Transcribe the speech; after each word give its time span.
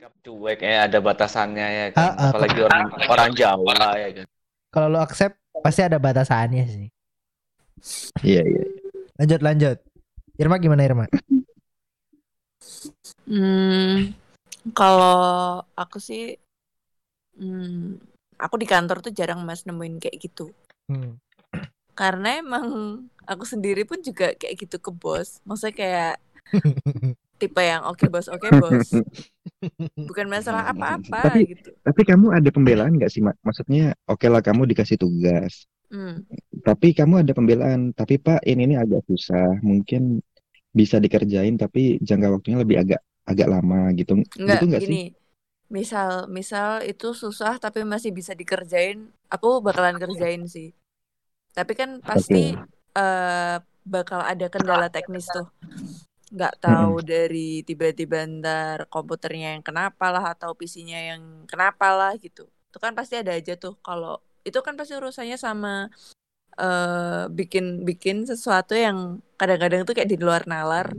sikap 0.00 0.16
cuek 0.24 0.64
ya 0.64 0.88
ada 0.88 0.96
batasannya 0.96 1.66
ya 1.68 1.86
kan. 1.92 2.00
Ah, 2.00 2.12
ah. 2.16 2.28
Apalagi 2.32 2.60
orang 2.64 2.88
orang 3.04 3.30
Jawa 3.36 3.76
ya 4.00 4.08
kan. 4.16 4.26
Kalau 4.72 4.88
lo 4.88 4.98
accept 5.04 5.36
pasti 5.60 5.84
ada 5.84 6.00
batasannya 6.00 6.64
sih. 6.64 6.88
Iya 8.24 8.40
iya. 8.48 8.64
Lanjut 9.20 9.40
lanjut. 9.44 9.76
Irma 10.40 10.56
gimana 10.56 10.88
Irma? 10.88 11.04
Hmm, 13.28 14.16
kalau 14.72 15.60
aku 15.76 16.00
sih, 16.00 16.32
hmm, 17.36 18.00
aku 18.40 18.56
di 18.56 18.64
kantor 18.64 19.04
tuh 19.04 19.12
jarang 19.12 19.44
mas 19.44 19.68
nemuin 19.68 20.00
kayak 20.00 20.16
gitu. 20.16 20.48
Hmm. 20.88 21.20
Karena 21.92 22.40
emang 22.40 23.04
aku 23.28 23.44
sendiri 23.44 23.84
pun 23.84 24.00
juga 24.00 24.32
kayak 24.32 24.64
gitu 24.64 24.80
ke 24.80 24.88
bos. 24.88 25.44
Maksudnya 25.44 25.76
kayak 25.76 26.14
tipe 27.40 27.60
yang 27.60 27.84
oke 27.84 28.08
bos, 28.08 28.32
oke 28.32 28.48
bos. 28.56 28.96
Bukan 30.08 30.26
masalah 30.32 30.72
apa-apa 30.72 31.28
Tapi- 31.28 31.52
gitu. 31.52 31.70
Tapi 31.84 32.02
kamu 32.08 32.32
ada 32.32 32.48
pembelaan 32.48 32.96
nggak 32.96 33.12
sih, 33.12 33.20
Mak? 33.20 33.36
Maksudnya, 33.44 33.92
oke 34.08 34.24
lah 34.26 34.40
kamu 34.40 34.64
dikasih 34.72 34.96
tugas, 34.96 35.68
Hmm. 35.92 36.24
tapi 36.64 36.96
kamu 36.96 37.26
ada 37.26 37.32
pembelaan. 37.36 37.92
Tapi 37.92 38.16
Pak, 38.16 38.40
ini 38.48 38.72
ini 38.72 38.74
agak 38.80 39.04
susah, 39.04 39.60
mungkin 39.60 40.24
bisa 40.70 40.96
dikerjain, 40.96 41.58
tapi 41.60 42.00
jangka 42.00 42.28
waktunya 42.30 42.58
lebih 42.62 42.76
agak 42.80 43.00
agak 43.28 43.48
lama 43.50 43.90
gitu. 43.94 44.16
Enggak, 44.38 44.64
Gitu 44.64 44.66
sih? 44.70 44.80
gini. 44.86 45.02
Misal, 45.70 46.26
misal 46.26 46.82
itu 46.82 47.14
susah 47.14 47.54
tapi 47.62 47.86
masih 47.86 48.10
bisa 48.10 48.34
dikerjain, 48.34 49.06
aku 49.30 49.62
bakalan 49.62 50.02
kerjain 50.02 50.42
sih. 50.50 50.74
Tapi 51.54 51.78
kan 51.78 52.02
pasti 52.02 52.54
eh, 52.90 53.56
bakal 53.86 54.18
ada 54.18 54.46
kendala 54.50 54.90
teknis 54.90 55.30
tuh. 55.30 55.46
Nggak 56.30 56.54
tahu 56.62 57.02
dari 57.02 57.66
tiba-tiba 57.66 58.22
ntar 58.38 58.86
komputernya 58.86 59.58
yang 59.58 59.64
kenapa 59.66 60.14
lah 60.14 60.30
atau 60.30 60.54
PC-nya 60.54 61.14
yang 61.14 61.44
kenapa 61.50 61.90
lah 61.90 62.12
gitu. 62.16 62.46
Itu 62.70 62.78
kan 62.78 62.94
pasti 62.94 63.18
ada 63.18 63.34
aja 63.34 63.58
tuh 63.58 63.74
kalau 63.82 64.22
itu 64.46 64.56
kan 64.62 64.78
pasti 64.78 64.94
urusannya 64.94 65.34
sama 65.36 65.90
eh 66.54 67.24
bikin 67.30 67.82
bikin 67.86 68.26
sesuatu 68.30 68.74
yang 68.78 69.18
kadang-kadang 69.38 69.82
tuh 69.82 69.94
kayak 69.94 70.10
di 70.10 70.18
luar 70.22 70.46
nalar. 70.46 70.94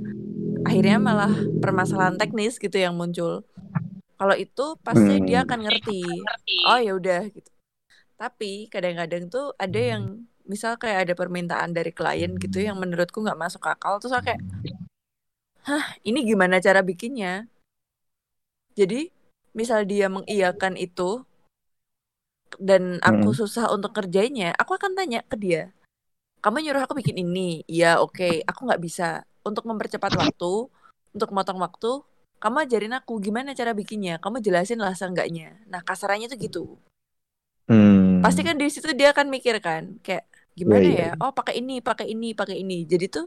Akhirnya 0.67 0.99
malah 0.99 1.31
permasalahan 1.63 2.19
teknis 2.19 2.59
gitu 2.59 2.75
yang 2.77 2.93
muncul. 2.99 3.47
Kalau 4.19 4.35
itu 4.37 4.77
pasti 4.85 5.23
dia 5.25 5.41
Hmm. 5.41 5.47
akan 5.49 5.59
ngerti. 5.65 6.01
Oh 6.69 6.77
ya 6.77 6.93
udah 6.93 7.25
gitu. 7.31 7.49
Tapi 8.19 8.69
kadang-kadang 8.69 9.31
tuh 9.33 9.55
ada 9.57 9.79
yang 9.79 10.03
misal 10.45 10.75
kayak 10.77 11.07
ada 11.09 11.13
permintaan 11.17 11.71
dari 11.73 11.89
klien 11.95 12.35
gitu 12.37 12.61
yang 12.61 12.75
menurutku 12.77 13.23
nggak 13.23 13.39
masuk 13.39 13.63
akal 13.65 13.97
terus 13.97 14.13
kayak 14.21 14.41
hah 15.67 15.85
ini 16.01 16.25
gimana 16.25 16.57
cara 16.63 16.81
bikinnya? 16.81 17.45
Jadi 18.77 19.11
misal 19.51 19.83
dia 19.83 20.07
mengiyakan 20.07 20.79
itu 20.79 21.25
dan 22.59 22.99
aku 23.03 23.31
Hmm. 23.31 23.39
susah 23.43 23.71
untuk 23.71 23.91
kerjainnya 23.95 24.51
aku 24.59 24.75
akan 24.75 24.95
tanya 24.95 25.23
ke 25.27 25.35
dia 25.39 25.71
kamu 26.41 26.57
nyuruh 26.65 26.83
aku 26.89 26.97
bikin 26.97 27.21
ini? 27.21 27.61
Iya 27.69 28.01
oke. 28.01 28.41
Aku 28.49 28.65
nggak 28.65 28.81
bisa. 28.81 29.21
Untuk 29.45 29.61
mempercepat 29.69 30.09
waktu 30.17 30.53
untuk 31.13 31.29
motong 31.37 31.61
waktu 31.61 32.01
kamu 32.41 32.65
ajarin 32.65 32.97
aku 32.97 33.21
gimana 33.21 33.53
cara 33.53 33.77
bikinnya. 33.77 34.17
Kamu 34.17 34.41
jelasin 34.41 34.81
lah 34.81 34.97
seenggaknya. 34.97 35.53
Nah 35.69 35.85
kasarannya 35.85 36.25
tuh 36.33 36.39
gitu. 36.41 36.63
Hmm. 37.69 38.19
pasti 38.25 38.41
kan 38.43 38.57
di 38.57 38.67
situ 38.67 38.89
dia 38.97 39.13
akan 39.15 39.31
mikir 39.31 39.61
kan 39.63 39.95
kayak 40.03 40.25
gimana 40.57 40.83
Iya, 40.83 40.91
iya. 40.91 41.09
ya? 41.15 41.21
oh 41.23 41.31
pakai 41.31 41.61
ini 41.61 41.79
pakai 41.79 42.09
ini 42.09 42.33
pakai 42.33 42.57
ini. 42.59 42.89
Jadi 42.89 43.05
tuh 43.07 43.25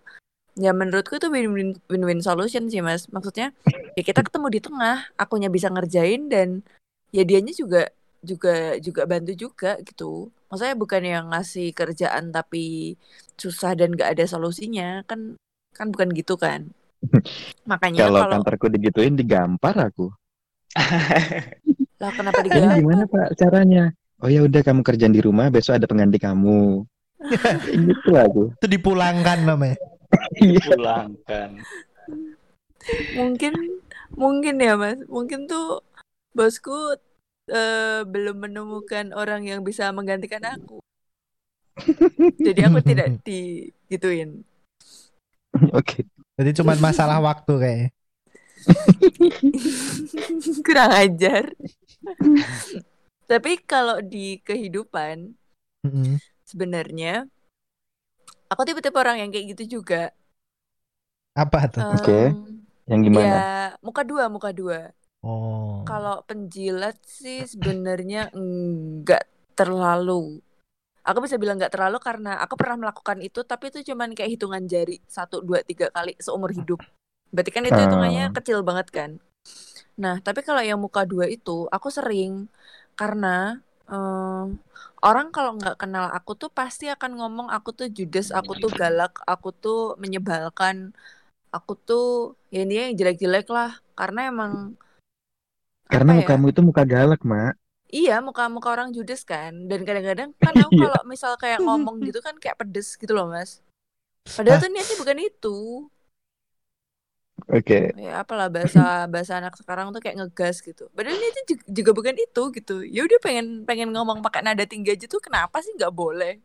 ya 0.54 0.70
menurutku 0.70 1.18
itu 1.18 1.26
win-win 1.30 1.74
win-win 1.90 2.22
solution 2.22 2.70
sih 2.70 2.78
mas 2.78 3.10
maksudnya 3.10 3.50
ya 3.98 4.02
kita 4.06 4.22
ketemu 4.22 4.46
di 4.54 4.60
tengah 4.62 5.10
akunya 5.18 5.50
bisa 5.50 5.66
ngerjain 5.70 6.30
dan 6.30 6.62
ya 7.10 7.26
dianya 7.26 7.50
juga 7.50 7.90
juga 8.22 8.78
juga 8.78 9.02
bantu 9.04 9.34
juga 9.34 9.76
gitu 9.82 10.30
maksudnya 10.48 10.74
bukan 10.78 11.02
yang 11.02 11.24
ngasih 11.34 11.74
kerjaan 11.74 12.30
tapi 12.30 12.94
susah 13.34 13.74
dan 13.74 13.92
gak 13.98 14.14
ada 14.14 14.24
solusinya 14.30 15.02
kan 15.04 15.34
kan 15.74 15.90
bukan 15.90 16.14
gitu 16.14 16.38
kan 16.38 16.70
makanya 17.70 18.08
Kalau 18.08 18.20
kalau 18.24 18.34
kantorku 18.40 18.66
digituin 18.72 19.14
digampar 19.16 19.76
aku. 19.76 20.08
lah 22.02 22.10
kenapa 22.12 22.40
Ini 22.42 22.46
digampar 22.50 22.76
gimana 22.80 23.02
Pak 23.06 23.28
caranya? 23.38 23.84
Oh 24.20 24.30
ya 24.30 24.40
udah 24.44 24.60
kamu 24.64 24.80
kerjaan 24.80 25.14
di 25.14 25.20
rumah, 25.20 25.52
besok 25.52 25.76
ada 25.76 25.86
pengganti 25.86 26.16
kamu. 26.16 26.84
Gitu 27.88 28.10
aku. 28.16 28.52
Itu 28.56 28.66
dipulangkan 28.68 29.44
namanya. 29.44 29.76
Iya. 30.38 30.74
Pulangkan. 30.74 31.50
mungkin 33.16 33.52
mungkin 34.12 34.54
ya 34.60 34.76
mas 34.76 35.00
mungkin 35.08 35.48
tuh 35.48 35.80
bosku 36.36 37.00
eh, 37.48 38.04
belum 38.04 38.44
menemukan 38.44 39.16
orang 39.16 39.48
yang 39.48 39.64
bisa 39.64 39.88
menggantikan 39.96 40.44
aku 40.44 40.84
jadi 42.38 42.68
aku 42.68 42.84
tidak 42.84 43.18
digituin 43.26 44.44
Oke. 45.70 46.02
Jadi 46.34 46.50
cuma 46.58 46.74
masalah 46.82 47.22
waktu 47.22 47.54
kayaknya. 47.62 47.88
kurang 50.66 50.90
ajar 50.90 51.54
tapi 53.28 53.60
kalau 53.62 54.02
di 54.02 54.40
kehidupan 54.40 55.36
Mm-mm. 55.84 56.16
sebenarnya 56.48 57.28
aku 58.54 58.62
tipe-tipe 58.64 58.94
orang 58.94 59.18
yang 59.18 59.30
kayak 59.34 59.58
gitu 59.58 59.82
juga 59.82 60.14
Apa 61.34 61.66
tuh? 61.66 61.82
Oke. 61.98 62.30
Em, 62.30 62.62
Yang 62.86 63.00
gimana? 63.10 63.26
ya 63.26 63.42
muka 63.82 64.06
dua 64.06 64.30
muka 64.30 64.54
dua 64.54 64.94
Oh. 65.24 65.80
Kalau 65.88 66.20
penjilat 66.28 67.00
sih 67.00 67.48
sebenarnya 67.48 68.28
enggak 68.36 69.24
terlalu. 69.56 70.44
Aku 71.00 71.24
bisa 71.24 71.40
bilang 71.40 71.56
enggak 71.56 71.72
terlalu 71.72 71.96
karena 71.96 72.36
aku 72.44 72.60
pernah 72.60 72.76
melakukan 72.76 73.24
itu, 73.24 73.40
tapi 73.40 73.72
itu 73.72 73.80
cuman 73.88 74.12
kayak 74.12 74.36
hitungan 74.36 74.68
jari 74.68 75.00
satu 75.08 75.40
dua 75.40 75.64
tiga 75.64 75.88
kali 75.88 76.12
seumur 76.20 76.52
hidup. 76.52 76.84
Berarti 77.32 77.50
kan 77.56 77.64
itu 77.64 77.72
hitungannya 77.88 78.24
Ah. 78.28 78.34
kecil 78.36 78.60
banget 78.60 78.92
kan. 78.92 79.10
Nah, 79.96 80.20
tapi 80.20 80.44
kalau 80.44 80.60
yang 80.60 80.76
muka 80.76 81.08
dua 81.08 81.24
itu 81.24 81.72
aku 81.72 81.88
sering 81.88 82.52
karena 82.92 83.64
em, 83.92 84.46
orang 85.04 85.28
kalau 85.34 85.50
nggak 85.58 85.76
kenal 85.82 86.06
aku 86.16 86.32
tuh 86.40 86.50
pasti 86.58 86.84
akan 86.94 87.10
ngomong 87.18 87.48
aku 87.56 87.70
tuh 87.78 87.88
judes, 87.96 88.28
aku 88.38 88.52
tuh 88.62 88.70
galak, 88.80 89.12
aku 89.32 89.48
tuh 89.52 89.78
menyebalkan, 90.02 90.76
aku 91.56 91.72
tuh 91.88 92.04
ya 92.54 92.64
ini 92.64 92.74
yang 92.80 92.92
jelek-jelek 92.98 93.46
lah. 93.56 93.70
Karena 93.98 94.20
emang 94.32 94.52
Karena 95.92 96.10
ya? 96.16 96.18
mukamu 96.18 96.44
itu 96.50 96.60
muka 96.64 96.82
galak, 96.82 97.20
Mak. 97.22 97.54
Iya, 97.94 98.18
muka-muka 98.26 98.68
orang 98.74 98.90
judes 98.96 99.22
kan. 99.22 99.52
Dan 99.70 99.80
kadang-kadang 99.86 100.30
kan 100.42 100.54
aku 100.62 100.72
Iya. 100.74 100.88
kalau 100.88 101.00
misal 101.06 101.32
kayak 101.38 101.60
ngomong 101.62 101.96
gitu 102.02 102.18
kan 102.26 102.34
kayak 102.42 102.58
pedes 102.60 102.98
gitu 102.98 103.12
loh, 103.14 103.26
Mas. 103.30 103.62
Padahal 104.34 104.58
tuh 104.62 104.70
niatnya 104.72 104.96
bukan 104.98 105.18
itu. 105.20 105.56
Oke. 107.52 107.92
Ya 107.94 108.24
apalah 108.24 108.48
bahasa 108.48 109.04
bahasa 109.06 109.36
anak 109.36 109.54
sekarang 109.60 109.92
tuh 109.92 110.00
kayak 110.00 110.16
ngegas 110.24 110.64
gitu. 110.64 110.88
Padahal 110.96 111.20
ju- 111.44 111.66
juga 111.68 111.90
bukan 111.92 112.16
itu 112.16 112.42
gitu. 112.56 112.74
Ya 112.84 113.04
udah 113.04 113.18
pengen 113.20 113.46
pengen 113.68 113.92
ngomong 113.92 114.24
pakai 114.24 114.40
nada 114.40 114.64
tinggi 114.64 114.96
aja 114.96 115.04
tuh 115.04 115.20
kenapa 115.20 115.60
sih 115.60 115.76
nggak 115.76 115.92
boleh? 115.92 116.40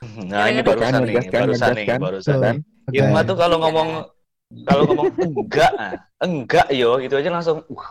Nah, 0.00 0.48
ini 0.48 0.60
barusan 0.64 0.92
kan 0.96 1.02
nih, 1.04 1.14
ngegas 1.14 1.26
kan, 1.28 1.40
barusan 1.44 1.68
ngegas 1.68 1.76
nih, 1.76 1.86
kan. 1.86 2.00
barusan. 2.00 2.34
Tuh. 2.34 2.42
Kan? 2.42 2.56
Irma 2.90 3.20
tuh 3.22 3.36
kalau 3.38 3.56
Iya. 3.56 3.64
ngomong 3.68 3.88
kalau 4.66 4.82
ngomong 4.90 5.08
enggak, 5.38 5.72
ah, 5.78 5.94
enggak 6.24 6.66
yo, 6.74 6.90
gitu 6.98 7.14
aja 7.20 7.30
langsung 7.30 7.58
wah, 7.70 7.90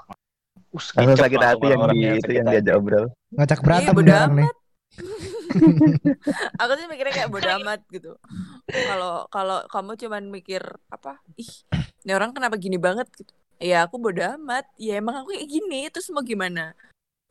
us, 0.76 0.92
Langsung 0.94 1.18
sakit 1.24 1.40
hati 1.40 1.66
yang 1.72 1.82
gitu 1.88 2.28
sakit 2.28 2.36
yang 2.36 2.48
diajak 2.52 2.76
obrol. 2.76 3.06
ngajak 3.34 3.60
Iya, 3.60 3.64
berantem 3.64 3.94
bodo 3.96 4.12
nih 4.12 4.28
nih. 4.38 4.50
Aku 6.62 6.72
sih 6.78 6.86
mikirnya 6.92 7.14
kayak 7.16 7.32
bodo 7.32 7.48
amat 7.64 7.80
gitu. 7.90 8.12
Kalau 8.70 9.26
kalau 9.34 9.58
kamu 9.72 9.92
cuman 10.02 10.24
mikir 10.30 10.62
apa? 10.92 11.18
Ih, 11.40 11.52
ini 12.10 12.18
orang 12.18 12.34
kenapa 12.34 12.58
gini 12.58 12.82
banget 12.82 13.06
gitu. 13.14 13.30
Ya 13.62 13.86
aku 13.86 14.02
bodo 14.02 14.26
amat. 14.42 14.66
Ya 14.82 14.98
emang 14.98 15.22
aku 15.22 15.38
kayak 15.38 15.46
gini, 15.46 15.86
terus 15.94 16.10
mau 16.10 16.26
gimana? 16.26 16.74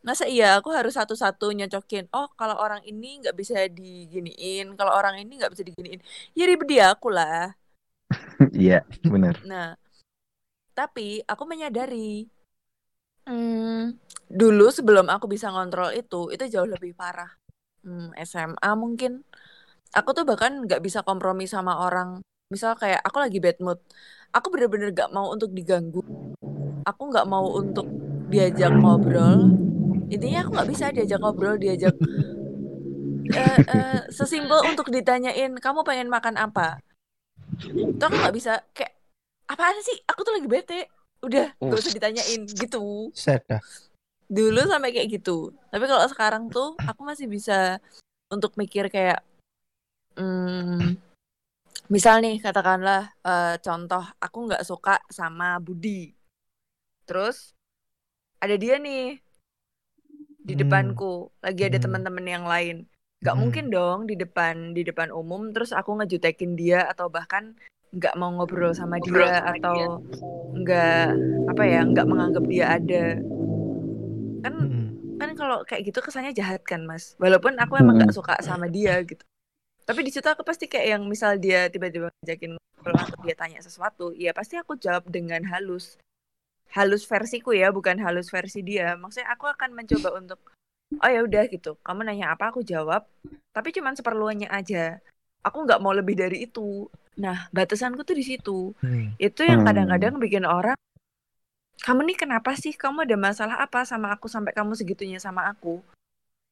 Masa 0.07 0.31
iya 0.31 0.55
aku 0.55 0.71
harus 0.71 0.95
satu-satu 0.95 1.51
nyocokin. 1.51 2.07
Oh, 2.15 2.31
kalau 2.39 2.55
orang 2.55 2.87
ini 2.87 3.19
nggak 3.19 3.35
bisa 3.35 3.67
diginiin, 3.67 4.79
kalau 4.79 4.95
orang 4.95 5.19
ini 5.19 5.35
nggak 5.43 5.51
bisa 5.51 5.67
diginiin. 5.67 5.99
Ya 6.39 6.47
ribet 6.47 6.71
dia 6.71 6.95
aku 6.95 7.11
lah. 7.11 7.59
Iya, 8.55 8.87
benar. 9.03 9.43
Nah, 9.43 9.75
tapi 10.79 11.27
aku 11.27 11.43
menyadari 11.43 12.31
hmm, 13.27 13.99
dulu 14.31 14.71
sebelum 14.71 15.11
aku 15.11 15.27
bisa 15.27 15.51
ngontrol 15.51 15.91
itu, 15.91 16.31
itu 16.31 16.45
jauh 16.55 16.71
lebih 16.71 16.95
parah. 16.95 17.35
Hmm, 17.83 18.15
SMA 18.23 18.71
mungkin. 18.79 19.27
Aku 19.91 20.15
tuh 20.15 20.23
bahkan 20.23 20.55
nggak 20.63 20.87
bisa 20.87 21.03
kompromi 21.03 21.51
sama 21.51 21.83
orang. 21.83 22.23
Misal 22.49 22.79
kayak 22.81 23.05
aku 23.05 23.19
lagi 23.21 23.43
bad 23.43 23.59
mood. 23.61 23.83
Aku 24.33 24.53
bener-bener 24.53 24.93
gak 24.93 25.11
mau 25.13 25.33
untuk 25.33 25.51
diganggu. 25.53 26.05
Aku 26.85 27.03
nggak 27.13 27.29
mau 27.29 27.49
untuk 27.57 27.85
diajak 28.29 28.73
ngobrol. 28.73 29.53
Intinya 30.09 30.45
aku 30.45 30.51
nggak 30.57 30.69
bisa 30.69 30.85
diajak 30.93 31.21
ngobrol, 31.21 31.61
diajak 31.61 31.93
eh, 33.37 33.59
eh, 33.61 34.01
sesimpel 34.09 34.65
untuk 34.69 34.89
ditanyain 34.89 35.53
kamu 35.61 35.85
pengen 35.85 36.09
makan 36.09 36.37
apa. 36.41 36.81
Itu 37.61 38.01
aku 38.01 38.17
nggak 38.17 38.37
bisa 38.37 38.65
kayak 38.73 38.97
apaan 39.49 39.81
sih? 39.85 39.97
Aku 40.09 40.25
tuh 40.25 40.37
lagi 40.37 40.49
bete. 40.49 40.81
udah 41.19 41.51
gak 41.59 41.75
Uh. 41.75 41.83
usah 41.83 41.91
ditanyain 41.91 42.47
gitu 42.47 43.11
dulu 44.29 44.61
sampai 44.69 44.93
kayak 44.93 45.19
gitu 45.19 45.51
tapi 45.73 45.89
kalau 45.89 46.07
sekarang 46.07 46.47
tuh 46.47 46.77
aku 46.85 47.01
masih 47.03 47.27
bisa 47.27 47.83
untuk 48.31 48.53
mikir 48.55 48.87
kayak 48.93 49.25
hmm, 50.15 51.01
misal 51.89 52.21
nih 52.21 52.37
katakanlah 52.45 53.09
eh, 53.25 53.57
contoh 53.65 54.05
aku 54.21 54.39
nggak 54.47 54.65
suka 54.71 55.01
sama 55.09 55.57
Budi 55.57 56.13
terus 57.09 57.57
ada 58.45 58.55
dia 58.61 58.77
nih 58.77 59.17
di 60.45 60.53
Hmm. 60.55 60.61
depanku 60.65 61.33
lagi 61.45 61.63
ada 61.69 61.81
Hmm. 61.81 61.85
teman-teman 61.89 62.27
yang 62.29 62.45
lain 62.45 62.77
nggak 63.25 63.35
Hmm. 63.35 63.41
mungkin 63.43 63.65
dong 63.73 63.99
di 64.05 64.15
depan 64.21 64.77
di 64.77 64.83
depan 64.85 65.09
umum 65.11 65.51
terus 65.51 65.73
aku 65.73 65.91
ngejutekin 65.99 66.53
dia 66.61 66.85
atau 66.93 67.09
bahkan 67.09 67.57
nggak 67.97 68.15
mau 68.21 68.31
ngobrol 68.37 68.77
sama 68.77 69.01
dia 69.01 69.41
atau 69.41 70.05
nggak 70.61 71.09
apa 71.49 71.63
ya 71.65 71.81
nggak 71.89 72.07
menganggap 72.07 72.45
dia 72.53 72.67
ada 72.69 73.05
kan 74.45 74.55
Mm-mm. 74.55 74.85
kan 75.19 75.31
kalau 75.35 75.57
kayak 75.67 75.83
gitu 75.89 75.99
kesannya 76.05 76.37
jahat 76.37 76.63
kan 76.63 76.85
mas 76.85 77.17
walaupun 77.19 77.57
aku 77.59 77.81
emang 77.81 77.97
nggak 77.99 78.13
suka 78.15 78.39
sama 78.45 78.69
dia 78.71 79.01
gitu 79.03 79.25
tapi 79.89 80.05
di 80.05 80.13
situ 80.13 80.29
aku 80.29 80.45
pasti 80.45 80.69
kayak 80.69 81.01
yang 81.01 81.03
misal 81.09 81.41
dia 81.41 81.73
tiba-tiba 81.73 82.13
ngajakin 82.21 82.61
ngobrol 82.61 82.93
atau 83.01 83.17
dia 83.25 83.33
tanya 83.33 83.65
sesuatu 83.65 84.13
ya 84.13 84.37
pasti 84.37 84.61
aku 84.61 84.77
jawab 84.77 85.09
dengan 85.09 85.41
halus. 85.49 85.97
Halus 86.69 87.09
versiku 87.09 87.57
ya 87.57 87.73
bukan 87.73 87.97
halus 87.97 88.29
versi 88.29 88.61
dia. 88.61 88.93
Maksudnya 89.01 89.33
aku 89.33 89.49
akan 89.49 89.73
mencoba 89.73 90.13
untuk 90.21 90.37
oh 90.93 91.09
ya 91.09 91.25
udah 91.25 91.49
gitu. 91.49 91.81
Kamu 91.81 92.05
nanya 92.05 92.37
apa 92.37 92.53
aku 92.53 92.61
jawab. 92.61 93.09
Tapi 93.57 93.73
cuman 93.73 93.97
seperlunya 93.97 94.53
aja. 94.53 95.01
Aku 95.41 95.65
nggak 95.65 95.81
mau 95.81 95.97
lebih 95.97 96.21
dari 96.21 96.45
itu. 96.45 96.93
Nah 97.17 97.49
batasanku 97.49 98.05
tuh 98.05 98.13
di 98.13 98.29
situ. 98.29 98.77
Hmm. 98.85 99.17
itu 99.17 99.41
yang 99.41 99.65
Hmm. 99.65 99.73
kadang-kadang 99.73 100.21
bikin 100.21 100.45
orang 100.45 100.77
kamu 101.81 102.13
nih 102.13 102.29
kenapa 102.29 102.53
sih? 102.53 102.77
Kamu 102.77 103.09
ada 103.09 103.17
masalah 103.17 103.57
apa 103.65 103.89
sama 103.89 104.13
aku 104.13 104.29
sampai 104.29 104.53
kamu 104.53 104.77
segitunya 104.77 105.17
sama 105.17 105.49
aku? 105.49 105.81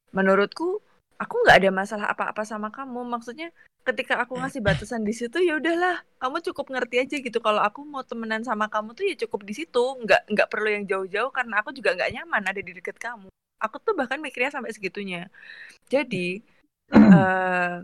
Menurutku 0.09 0.81
aku 1.17 1.35
nggak 1.43 1.57
ada 1.61 1.69
masalah 1.73 2.07
apa-apa 2.13 2.45
sama 2.45 2.69
kamu. 2.69 3.01
Maksudnya 3.05 3.49
ketika 3.83 4.19
aku 4.21 4.37
ngasih 4.37 4.61
batasan 4.61 5.01
di 5.07 5.13
situ 5.15 5.39
ya 5.39 5.57
udahlah 5.57 6.03
kamu 6.21 6.37
cukup 6.51 6.65
ngerti 6.73 6.95
aja 7.03 7.15
gitu. 7.21 7.39
Kalau 7.41 7.61
aku 7.61 7.83
mau 7.85 8.05
temenan 8.05 8.41
sama 8.45 8.69
kamu 8.69 8.93
tuh 8.97 9.05
ya 9.09 9.15
cukup 9.27 9.45
di 9.45 9.53
situ. 9.57 9.83
Nggak 10.03 10.21
nggak 10.31 10.47
perlu 10.49 10.69
yang 10.69 10.83
jauh-jauh 10.85 11.31
karena 11.33 11.61
aku 11.61 11.73
juga 11.73 11.97
nggak 11.97 12.11
nyaman 12.15 12.43
ada 12.45 12.61
di 12.61 12.71
deket 12.77 12.97
kamu. 13.01 13.29
Aku 13.57 13.81
tuh 13.81 13.97
bahkan 13.97 14.21
mikirnya 14.21 14.53
sampai 14.53 14.71
segitunya. 14.73 15.29
Jadi 15.89 16.41
eh 16.93 17.75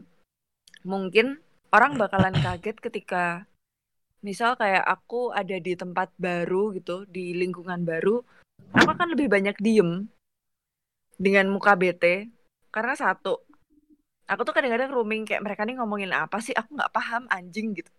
mungkin 0.83 1.39
orang 1.73 1.97
bakalan 1.97 2.35
kaget 2.35 2.77
ketika 2.79 3.47
misal 4.23 4.55
kayak 4.55 4.83
aku 4.87 5.35
ada 5.35 5.59
di 5.59 5.75
tempat 5.75 6.11
baru 6.15 6.71
gitu 6.75 7.03
di 7.11 7.35
lingkungan 7.35 7.83
baru 7.83 8.23
aku 8.71 8.89
akan 8.95 9.15
lebih 9.15 9.27
banyak 9.27 9.57
diem 9.59 10.07
dengan 11.19 11.51
muka 11.51 11.75
bete 11.75 12.31
karena 12.73 12.97
satu 12.97 13.45
aku 14.25 14.41
tuh 14.41 14.53
kadang-kadang 14.55 14.89
rooming 14.89 15.29
kayak 15.29 15.45
mereka 15.45 15.61
nih 15.61 15.77
ngomongin 15.77 16.09
apa 16.09 16.41
sih? 16.41 16.57
Aku 16.57 16.73
nggak 16.73 16.89
paham 16.89 17.29
anjing 17.29 17.77
gitu. 17.77 17.91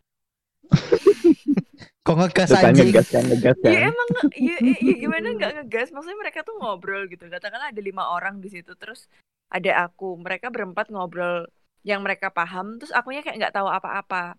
Kok 2.05 2.17
ngegas 2.21 2.53
anjing? 2.53 2.93
ngegas 2.93 3.09
kan, 3.09 3.25
ngegas 3.25 3.57
kan. 3.63 3.71
ya 3.73 3.81
emang 3.89 4.09
ya, 4.37 4.57
ya- 4.61 4.81
ya 4.83 4.95
gimana 4.99 5.29
nggak 5.39 5.53
ngegas? 5.63 5.89
Maksudnya 5.95 6.19
mereka 6.21 6.45
tuh 6.45 6.59
ngobrol 6.59 7.07
gitu. 7.09 7.31
Katakanlah 7.31 7.73
ada 7.73 7.81
lima 7.81 8.05
orang 8.13 8.43
di 8.45 8.53
situ 8.53 8.75
terus 8.77 9.09
ada 9.49 9.89
aku. 9.89 10.19
Mereka 10.21 10.53
berempat 10.53 10.93
ngobrol 10.93 11.49
yang 11.87 12.05
mereka 12.05 12.29
paham 12.35 12.77
terus 12.77 12.93
akunya 12.93 13.25
kayak 13.25 13.39
nggak 13.41 13.55
tahu 13.57 13.69
apa-apa. 13.71 14.37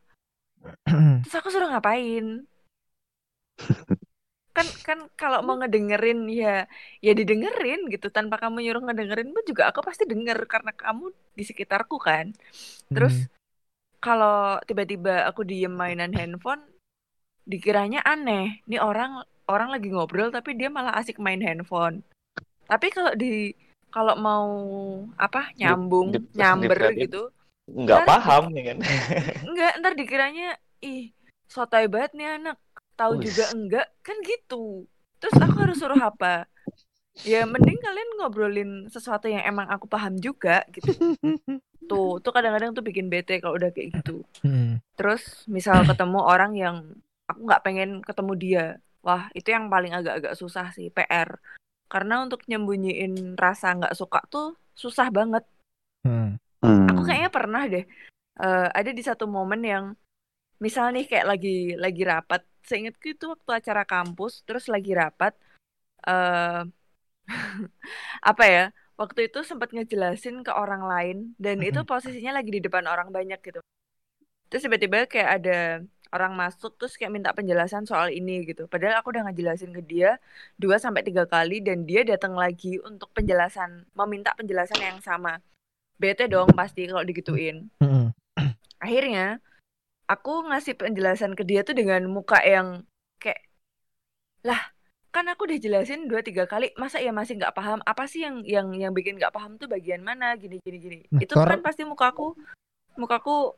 Terus 1.26 1.36
aku 1.38 1.50
suruh 1.54 1.70
ngapain 1.70 2.46
kan 4.56 4.68
kan 4.88 5.00
kalau 5.19 5.44
mau 5.44 5.60
ngedengerin 5.60 6.31
ya 6.31 6.63
ya 7.04 7.12
didengerin 7.12 7.92
gitu. 7.92 8.07
Tanpa 8.07 8.40
kamu 8.40 8.63
nyuruh 8.63 8.84
ngedengerin 8.88 9.36
pun 9.36 9.44
juga 9.44 9.68
aku 9.69 9.84
pasti 9.84 10.07
denger 10.07 10.48
karena 10.48 10.72
kamu 10.72 11.12
di 11.36 11.44
sekitarku 11.44 12.00
kan. 12.00 12.31
Terus 12.88 13.28
kalau 14.00 14.57
tiba-tiba 14.63 15.28
aku 15.28 15.44
diem 15.44 15.74
mainan 15.75 16.16
handphone 16.16 16.63
dikiranya 17.44 18.00
aneh. 18.07 18.63
Nih 18.66 18.80
orang 18.80 19.28
orang 19.46 19.69
lagi 19.75 19.92
ngobrol 19.92 20.31
tapi 20.31 20.56
dia 20.56 20.72
malah 20.72 20.96
asik 20.98 21.19
main 21.19 21.44
handphone. 21.44 22.02
Tapi 22.66 22.88
kalau 22.96 23.12
di 23.13 23.52
kalau 23.92 24.16
mau 24.18 24.48
apa 25.16 25.52
nyambung 25.56 26.16
di- 26.16 26.24
nyamber 26.36 26.75
dipelajari. 26.75 27.02
gitu 27.07 27.22
nggak 27.66 28.00
Ntar- 28.04 28.10
paham 28.10 28.44
ya 28.56 28.63
kan? 28.72 28.78
Enggak 29.46 29.74
ntar 29.81 29.94
dikiranya 29.98 30.50
ih 30.86 31.12
sotoy 31.50 31.86
banget 31.90 32.12
nih 32.18 32.30
anak 32.42 32.57
tahu 32.95 33.19
Wih. 33.19 33.30
juga 33.30 33.45
enggak 33.51 33.88
kan 34.01 34.18
gitu 34.24 34.88
terus 35.19 35.36
aku 35.38 35.56
harus 35.59 35.77
suruh 35.80 36.00
apa 36.00 36.47
ya 37.24 37.47
mending 37.47 37.80
kalian 37.80 38.09
ngobrolin 38.19 38.71
sesuatu 38.92 39.27
yang 39.27 39.44
emang 39.44 39.68
aku 39.71 39.88
paham 39.88 40.19
juga 40.19 40.63
gitu 40.71 40.92
tuh 41.89 42.18
tuh 42.19 42.31
kadang-kadang 42.33 42.74
tuh 42.74 42.81
bikin 42.81 43.07
bete 43.07 43.39
kalau 43.39 43.56
udah 43.56 43.69
kayak 43.71 44.01
gitu 44.01 44.25
Hmm. 44.42 44.81
terus 44.97 45.45
misal 45.45 45.86
ketemu 45.86 46.19
orang 46.19 46.53
yang 46.53 46.75
aku 47.25 47.39
nggak 47.45 47.63
pengen 47.63 47.89
ketemu 48.01 48.33
dia 48.36 48.65
wah 49.01 49.30
itu 49.33 49.50
yang 49.50 49.69
paling 49.69 49.94
agak-agak 49.94 50.33
susah 50.33 50.69
sih 50.74 50.89
PR 50.89 51.38
karena 51.86 52.25
untuk 52.25 52.42
nyembunyiin 52.50 53.38
rasa 53.38 53.74
nggak 53.74 53.94
suka 53.94 54.21
tuh 54.27 54.57
susah 54.74 55.07
banget 55.09 55.45
Hmm. 56.06 56.38
Hmm. 56.62 56.86
aku 56.86 57.01
kayaknya 57.01 57.31
pernah 57.33 57.63
deh 57.65 57.86
eh, 58.38 58.68
ada 58.69 58.92
di 58.94 59.01
satu 59.01 59.25
momen 59.25 59.62
yang 59.65 59.86
misal 60.66 60.90
nih 60.96 61.06
kayak 61.06 61.28
lagi 61.32 61.78
lagi 61.78 62.04
rapat. 62.12 62.42
Seingatku 62.66 63.08
itu 63.14 63.26
waktu 63.30 63.52
acara 63.62 63.84
kampus 63.86 64.42
terus 64.48 64.66
lagi 64.74 64.92
rapat 64.98 65.34
eh 66.10 66.62
apa 68.32 68.44
ya 68.46 68.64
waktu 69.02 69.30
itu 69.30 69.40
sempat 69.50 69.70
ngejelasin 69.76 70.42
ke 70.46 70.52
orang 70.54 70.84
lain 70.86 71.18
dan 71.38 71.60
itu 71.62 71.82
posisinya 71.86 72.38
lagi 72.40 72.50
di 72.58 72.62
depan 72.66 72.86
orang 72.90 73.10
banyak 73.14 73.40
gitu. 73.44 73.62
Terus 74.50 74.62
tiba-tiba 74.66 75.06
kayak 75.10 75.30
ada 75.42 75.60
orang 76.16 76.34
masuk 76.38 76.80
terus 76.80 76.96
kayak 76.96 77.12
minta 77.12 77.30
penjelasan 77.36 77.84
soal 77.84 78.08
ini 78.14 78.48
gitu. 78.48 78.72
Padahal 78.72 79.04
aku 79.04 79.12
udah 79.12 79.28
ngejelasin 79.30 79.76
ke 79.76 79.82
dia 79.84 80.16
dua 80.56 80.80
sampai 80.80 81.04
tiga 81.04 81.28
kali 81.28 81.60
dan 81.60 81.84
dia 81.84 82.08
datang 82.08 82.34
lagi 82.38 82.80
untuk 82.82 83.12
penjelasan 83.12 83.84
meminta 83.92 84.32
penjelasan 84.38 84.80
yang 84.80 85.00
sama. 85.04 85.44
Bete 86.00 86.32
dong 86.32 86.52
pasti 86.56 86.88
kalau 86.88 87.04
digituin. 87.04 87.68
Akhirnya 88.80 89.44
aku 90.06 90.50
ngasih 90.50 90.78
penjelasan 90.78 91.34
ke 91.34 91.44
dia 91.46 91.62
tuh 91.62 91.74
dengan 91.78 92.06
muka 92.10 92.42
yang 92.46 92.86
kayak 93.22 93.42
lah 94.46 94.62
kan 95.10 95.25
aku 95.31 95.48
udah 95.48 95.60
jelasin 95.60 96.12
dua 96.12 96.19
tiga 96.19 96.44
kali 96.44 96.75
masa 96.75 97.00
ya 97.00 97.16
masih 97.16 97.40
nggak 97.40 97.56
paham? 97.56 97.80
Apa 97.88 98.04
sih 98.06 98.28
yang 98.28 98.44
yang 98.44 98.68
yang 98.76 98.92
bikin 98.92 99.16
nggak 99.16 99.31
paham 99.31 99.56
tuh 99.56 99.71
bagian 99.71 100.04
mana? 100.04 100.35
Gini 100.35 100.59
gini 100.59 100.78
gini. 100.78 101.00
Nah, 101.07 101.24
itu 101.24 101.33
kan 101.33 101.64
pasti 101.64 101.88
mukaku 101.88 102.35
mukaku 103.00 103.56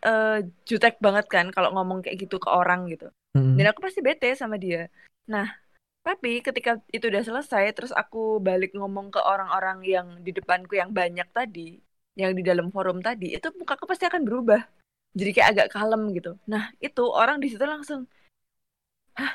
eh 0.00 0.44
jutek 0.68 0.96
banget 1.00 1.28
kan 1.28 1.48
kalau 1.52 1.72
ngomong 1.76 2.04
kayak 2.04 2.28
gitu 2.28 2.36
ke 2.40 2.48
orang 2.48 2.88
gitu. 2.92 3.08
Hmm. 3.30 3.54
dan 3.54 3.70
aku 3.70 3.78
pasti 3.78 4.02
bete 4.02 4.34
sama 4.34 4.58
dia. 4.58 4.90
Nah 5.30 5.48
tapi 6.00 6.40
ketika 6.40 6.80
itu 6.90 7.12
udah 7.12 7.22
selesai 7.22 7.76
terus 7.76 7.92
aku 7.92 8.40
balik 8.40 8.72
ngomong 8.72 9.12
ke 9.12 9.20
orang-orang 9.20 9.84
yang 9.84 10.06
di 10.24 10.32
depanku 10.32 10.80
yang 10.80 10.90
banyak 10.96 11.28
tadi 11.28 11.76
yang 12.16 12.32
di 12.32 12.40
dalam 12.40 12.72
forum 12.72 13.04
tadi 13.04 13.36
itu 13.36 13.52
mukaku 13.54 13.84
pasti 13.84 14.08
akan 14.08 14.24
berubah 14.24 14.64
jadi 15.16 15.30
kayak 15.34 15.48
agak 15.56 15.68
kalem 15.74 16.02
gitu. 16.14 16.38
Nah 16.46 16.70
itu 16.78 17.04
orang 17.06 17.42
di 17.42 17.48
situ 17.50 17.64
langsung 17.66 18.06
hah? 19.18 19.34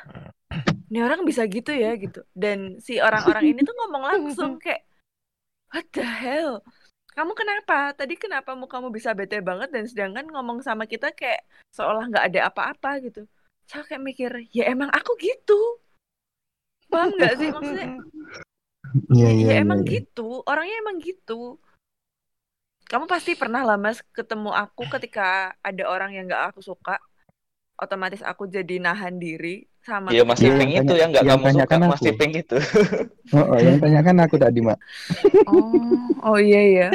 Ini 0.86 1.02
orang 1.02 1.26
bisa 1.26 1.44
gitu 1.50 1.74
ya? 1.74 1.98
Gitu. 1.98 2.24
Dan 2.32 2.80
si 2.80 3.02
orang-orang 3.02 3.44
ini 3.52 3.60
tuh 3.66 3.76
ngomong 3.76 4.04
langsung 4.06 4.56
kayak 4.64 4.86
what 5.74 5.86
the 5.92 6.06
hell? 6.06 6.62
Kamu 7.16 7.32
kenapa? 7.32 7.96
Tadi 7.96 8.20
kenapa 8.20 8.54
mukamu 8.56 8.92
bisa 8.92 9.16
bete 9.16 9.40
banget 9.40 9.72
dan 9.72 9.88
sedangkan 9.88 10.28
ngomong 10.28 10.60
sama 10.64 10.84
kita 10.84 11.16
kayak 11.16 11.48
seolah 11.72 12.12
nggak 12.12 12.26
ada 12.32 12.40
apa-apa 12.52 13.00
gitu. 13.04 13.24
Saya 13.66 13.88
kayak 13.88 14.04
mikir 14.04 14.32
ya 14.52 14.68
emang 14.70 14.92
aku 14.92 15.16
gitu. 15.20 15.80
Paham 16.92 17.16
nggak 17.16 17.34
sih? 17.40 17.50
Maksudnya 17.52 17.88
Iya, 19.12 19.28
ya, 19.28 19.30
iya, 19.32 19.46
ya 19.48 19.52
iya, 19.60 19.62
emang 19.64 19.82
iya. 19.84 19.92
gitu 20.00 20.28
orangnya 20.48 20.76
emang 20.80 20.98
gitu 21.04 21.60
kamu 22.86 23.06
pasti 23.06 23.34
pernah 23.34 23.66
lah 23.66 23.78
mas 23.78 24.00
ketemu 24.14 24.54
aku 24.54 24.86
ketika 24.90 25.54
ada 25.60 25.84
orang 25.86 26.14
yang 26.14 26.30
nggak 26.30 26.54
aku 26.54 26.62
suka 26.62 27.02
otomatis 27.76 28.22
aku 28.22 28.48
jadi 28.48 28.80
nahan 28.80 29.18
diri 29.18 29.66
sama 29.84 30.10
Iya 30.10 30.26
Mas 30.26 30.40
ketika- 30.40 30.58
Iping 30.58 30.72
Yang 30.72 30.86
itu 30.86 30.94
yang 30.96 31.10
nggak 31.12 31.24
yang 31.26 31.38
kamu 31.38 31.46
suka 31.46 31.50
tanyakan 31.52 31.80
Mas 31.86 32.00
aku. 32.00 32.10
Iping 32.10 32.32
itu. 32.34 32.58
Oh, 33.34 33.42
oh, 33.42 33.58
yang 33.58 33.82
tanyakan 33.82 34.22
aku 34.22 34.38
tadi, 34.38 34.62
Mak. 34.62 34.78
Oh, 35.50 36.30
oh 36.30 36.38
iya 36.38 36.62
iya. 36.62 36.88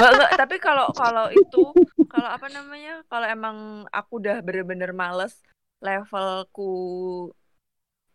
Nggak, 0.00 0.10
nggak, 0.16 0.30
tapi 0.40 0.56
kalau 0.56 0.88
kalau 0.96 1.28
itu 1.28 1.62
kalau 2.08 2.28
apa 2.28 2.48
namanya? 2.48 3.04
Kalau 3.04 3.26
emang 3.28 3.56
aku 3.92 4.16
udah 4.16 4.40
bener-bener 4.40 4.96
males 4.96 5.36
levelku 5.78 6.72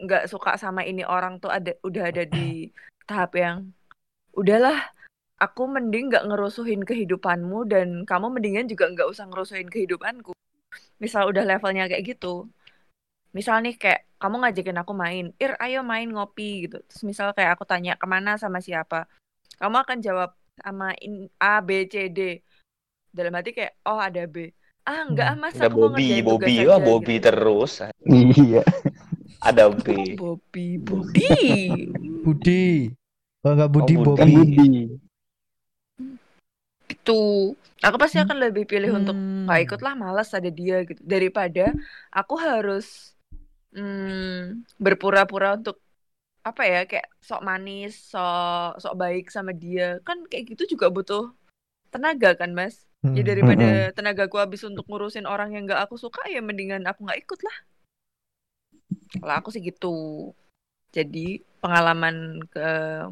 nggak 0.01 0.25
suka 0.27 0.57
sama 0.57 0.81
ini 0.81 1.05
orang 1.05 1.37
tuh 1.37 1.53
ada 1.53 1.77
udah 1.85 2.09
ada 2.09 2.25
di 2.25 2.73
tahap 3.05 3.37
yang 3.37 3.69
udahlah 4.33 4.81
aku 5.41 5.63
mending 5.65 6.09
nggak 6.11 6.25
ngerusuhin 6.29 6.81
kehidupanmu 6.85 7.65
dan 7.67 8.05
kamu 8.05 8.33
mendingan 8.33 8.65
juga 8.69 8.89
nggak 8.91 9.09
usah 9.09 9.25
ngerusuhin 9.29 9.69
kehidupanku. 9.69 10.31
Misal 11.01 11.29
udah 11.29 11.43
levelnya 11.43 11.89
kayak 11.89 12.17
gitu. 12.17 12.47
misal 13.33 13.65
nih 13.65 13.73
kayak 13.81 14.05
kamu 14.21 14.45
ngajakin 14.45 14.77
aku 14.77 14.93
main, 14.93 15.33
Ir 15.41 15.57
ayo 15.57 15.81
main 15.81 16.05
ngopi 16.05 16.69
gitu. 16.69 16.85
Terus 16.85 17.01
misal 17.01 17.33
kayak 17.33 17.57
aku 17.57 17.65
tanya 17.65 17.97
ke 17.97 18.05
mana 18.05 18.37
sama 18.37 18.61
siapa, 18.61 19.09
kamu 19.57 19.81
akan 19.81 19.97
jawab 20.05 20.37
sama 20.61 20.93
in, 21.01 21.33
A 21.41 21.57
B 21.65 21.89
C 21.89 22.13
D. 22.13 22.37
Dalam 23.09 23.33
hati 23.33 23.57
kayak 23.57 23.73
oh 23.89 23.97
ada 23.97 24.29
B. 24.29 24.53
Ah 24.85 25.01
enggak 25.09 25.27
ah 25.33 25.37
mas 25.39 25.57
Ada 25.57 25.65
aku 25.65 25.81
mau 25.81 25.97
Bobby, 25.97 26.21
ngerjain 26.21 26.25
Bobby, 26.29 26.55
aja," 26.61 26.85
Bobby 26.85 27.15
gitu. 27.17 27.25
terus. 27.25 27.71
Iya. 28.05 28.61
Ada 29.41 29.63
B. 29.81 29.85
Oh, 29.89 30.37
Bobby, 30.37 30.67
Bobby. 30.77 31.29
Budi. 32.21 32.93
Kalau 33.41 33.53
nggak 33.57 33.71
Budi, 33.73 33.93
Oh, 33.97 34.03
Bobby. 34.13 34.33
Budi. 34.37 34.69
Itu. 36.93 37.21
Aku 37.85 37.97
pasti 38.01 38.17
akan 38.23 38.37
lebih 38.43 38.63
pilih 38.71 38.91
untuk 38.99 39.15
Hmm. 39.19 39.43
nggak 39.45 39.59
ikut 39.67 39.79
lah 39.85 39.93
malas 40.03 40.29
ada 40.37 40.47
dia 40.59 40.87
gitu 40.87 41.01
daripada 41.03 41.75
aku 42.19 42.33
harus 42.39 43.11
hmm, 43.75 44.63
berpura-pura 44.83 45.59
untuk 45.59 45.77
apa 46.49 46.63
ya 46.67 46.79
kayak 46.89 47.07
sok 47.27 47.41
manis 47.47 47.93
sok 48.11 48.79
sok 48.83 48.95
baik 49.01 49.25
sama 49.35 49.51
dia 49.63 49.99
kan 50.07 50.17
kayak 50.31 50.43
gitu 50.55 50.63
juga 50.75 50.87
butuh 50.95 51.23
tenaga 51.93 52.29
kan 52.41 52.51
mas 52.59 52.75
ya 53.15 53.23
Mm-mm. 53.23 53.29
daripada 53.29 53.91
tenagaku 53.97 54.35
habis 54.43 54.61
untuk 54.69 54.85
ngurusin 54.89 55.25
orang 55.33 55.49
yang 55.55 55.63
nggak 55.67 55.81
aku 55.87 55.95
suka 55.99 56.21
ya 56.33 56.39
mendingan 56.43 56.83
aku 56.89 56.99
nggak 57.07 57.21
ikut 57.23 57.39
lah 57.47 57.57
kalau 59.19 59.33
aku 59.39 59.49
sih 59.53 59.63
gitu 59.69 59.87
jadi 60.95 61.41
pengalaman 61.61 62.15
ke 62.53 62.59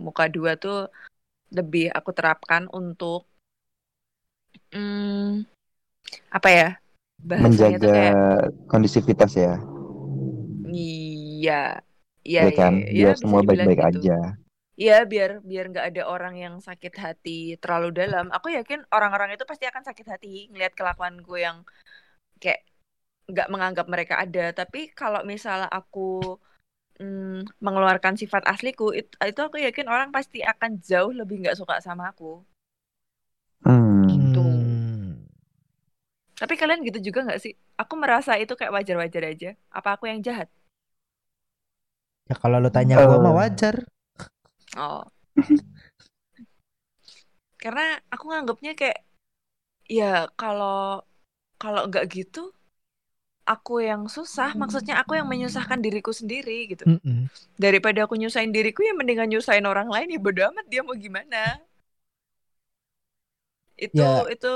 muka 0.05 0.25
dua 0.35 0.51
tuh 0.63 0.77
lebih 1.57 1.85
aku 1.97 2.11
terapkan 2.17 2.63
untuk 2.79 3.30
hmm, 4.73 5.45
apa 6.37 6.47
ya 6.57 6.65
bahasanya 7.29 7.75
tuh 7.83 7.89
Menjaga 7.89 7.95
kayak 7.95 8.15
kondisivitas 8.71 9.31
ya. 9.35 9.53
iya 10.75 11.51
Ya, 12.43 12.49
iya 12.49 12.51
kan? 12.57 12.73
iya, 12.95 13.05
Biar 13.05 13.13
bisa 13.23 13.37
semua 13.37 13.41
baik-baik 13.47 13.79
gitu. 13.81 13.95
aja. 13.95 14.17
Iya, 14.81 14.93
biar 15.11 15.29
biar 15.49 15.63
nggak 15.71 15.85
ada 15.89 16.01
orang 16.13 16.33
yang 16.43 16.55
sakit 16.67 16.93
hati 17.05 17.31
terlalu 17.61 17.87
dalam. 17.99 18.25
Aku 18.37 18.47
yakin 18.57 18.79
orang-orang 18.95 19.29
itu 19.35 19.45
pasti 19.51 19.65
akan 19.71 19.83
sakit 19.89 20.07
hati 20.13 20.27
ngelihat 20.51 20.73
kelakuanku 20.79 21.33
yang 21.45 21.57
kayak 22.41 22.61
nggak 23.31 23.47
menganggap 23.53 23.87
mereka 23.93 24.15
ada. 24.23 24.41
Tapi 24.59 24.79
kalau 24.99 25.21
misalnya 25.33 25.67
aku 25.79 25.99
mm, 27.03 27.41
mengeluarkan 27.65 28.15
sifat 28.21 28.43
asliku, 28.53 28.85
itu, 28.99 29.11
itu 29.31 29.39
aku 29.47 29.57
yakin 29.67 29.87
orang 29.93 30.09
pasti 30.15 30.39
akan 30.51 30.71
jauh 30.89 31.11
lebih 31.19 31.35
nggak 31.43 31.57
suka 31.59 31.75
sama 31.87 32.03
aku. 32.11 32.31
Hmm. 33.63 34.10
Tapi 36.41 36.53
kalian 36.59 36.81
gitu 36.87 36.99
juga 37.07 37.19
nggak 37.25 37.39
sih? 37.43 37.53
Aku 37.81 37.93
merasa 38.01 38.31
itu 38.41 38.53
kayak 38.57 38.73
wajar-wajar 38.75 39.23
aja. 39.31 39.49
Apa 39.77 39.89
aku 39.95 40.09
yang 40.11 40.19
jahat? 40.25 40.47
Ya 42.29 42.35
kalau 42.41 42.57
lu 42.63 42.69
tanya 42.75 42.95
gua 43.05 43.17
Eh. 43.17 43.23
mah 43.25 43.33
wajar. 43.39 43.75
Oh. 44.77 45.03
Karena 47.61 47.85
aku 48.13 48.23
nganggapnya 48.29 48.71
kayak 48.79 48.99
ya 49.99 50.13
kalau 50.41 51.05
kalau 51.61 51.81
nggak 51.89 52.05
gitu 52.15 52.41
aku 53.53 53.73
yang 53.89 54.03
susah, 54.15 54.49
maksudnya 54.61 54.95
aku 55.01 55.11
yang 55.19 55.27
menyusahkan 55.31 55.79
diriku 55.85 56.11
sendiri 56.15 56.57
gitu. 56.71 56.85
Mm-mm. 56.87 57.27
Daripada 57.59 58.05
aku 58.05 58.15
nyusahin 58.21 58.53
diriku 58.55 58.81
ya 58.87 58.93
mendingan 58.97 59.29
nyusahin 59.31 59.65
orang 59.67 59.89
lain 59.93 60.13
ya 60.15 60.19
bodo 60.21 60.41
amat 60.53 60.65
dia 60.71 60.81
mau 60.85 60.95
gimana. 60.97 61.59
Itu 63.85 64.01
Ya. 64.01 64.23
itu 64.33 64.51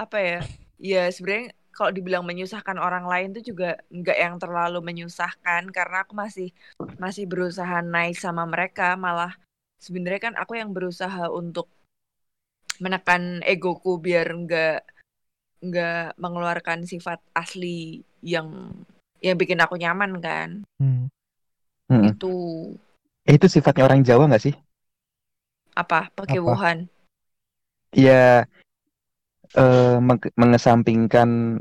apa 0.00 0.18
ya? 0.20 0.40
Ya 0.76 1.08
sebenarnya 1.08 1.56
kalau 1.72 1.92
dibilang 1.92 2.24
menyusahkan 2.24 2.80
orang 2.80 3.04
lain 3.04 3.36
tuh 3.36 3.44
juga 3.44 3.76
nggak 3.92 4.18
yang 4.18 4.34
terlalu 4.40 4.80
menyusahkan 4.80 5.68
karena 5.72 5.96
aku 6.04 6.16
masih 6.16 6.48
masih 6.96 7.28
berusaha 7.28 7.84
naik 7.84 8.16
sama 8.16 8.44
mereka. 8.48 8.96
Malah 8.96 9.36
sebenarnya 9.80 10.32
kan 10.32 10.34
aku 10.36 10.56
yang 10.56 10.72
berusaha 10.72 11.28
untuk 11.32 11.68
menekan 12.80 13.40
egoku 13.44 13.96
biar 14.00 14.28
nggak 14.28 14.84
nggak 15.64 16.20
mengeluarkan 16.20 16.84
sifat 16.84 17.20
asli 17.32 18.04
yang 18.20 18.72
yang 19.24 19.36
bikin 19.40 19.60
aku 19.60 19.80
nyaman 19.80 20.20
kan. 20.20 20.48
Hmm. 20.76 21.08
Hmm. 21.88 22.12
itu 22.12 22.34
Eh, 23.26 23.34
itu 23.34 23.46
sifatnya 23.50 23.86
orang 23.86 24.06
Jawa 24.06 24.30
nggak 24.30 24.44
sih? 24.44 24.54
apa? 25.76 26.08
Pekewuhan 26.16 26.88
Ya 27.94 28.48
eh, 29.56 29.96
meng- 29.98 30.34
mengesampingkan 30.34 31.58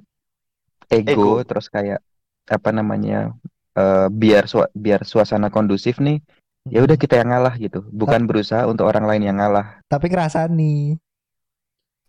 ego, 0.88 1.12
Ego. 1.12 1.32
terus 1.44 1.68
kayak 1.68 2.00
apa 2.46 2.70
namanya 2.70 3.34
eh, 3.74 4.08
biar 4.08 4.46
sua- 4.46 4.72
biar 4.72 5.02
suasana 5.02 5.48
kondusif 5.48 5.98
nih 5.98 6.20
ya 6.66 6.82
udah 6.82 6.94
kita 6.94 7.18
yang 7.18 7.30
ngalah 7.30 7.56
gitu 7.56 7.86
bukan 7.90 8.26
berusaha 8.26 8.66
untuk 8.66 8.86
orang 8.86 9.06
lain 9.06 9.24
yang 9.24 9.38
ngalah 9.38 9.80
Tapi 9.86 10.08
ngerasani. 10.08 10.98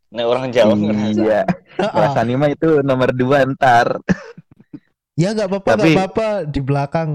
Nah 0.07 0.25
orang 0.25 0.49
Jawa 0.49 0.73
ngerasa. 0.73 1.13
iya 1.19 1.41
Heeh. 1.77 1.91
ngerasani 1.91 2.33
mah 2.35 2.51
itu 2.51 2.69
nomor 2.81 3.11
dua 3.11 3.45
ntar 3.49 3.97
Ya 5.17 5.33
nggak 5.33 5.49
apa-apa, 5.49 5.71
nggak 5.71 5.81
Tapi- 5.81 5.97
apa-apa 5.97 6.29
di 6.45 6.61
belakang. 6.61 7.11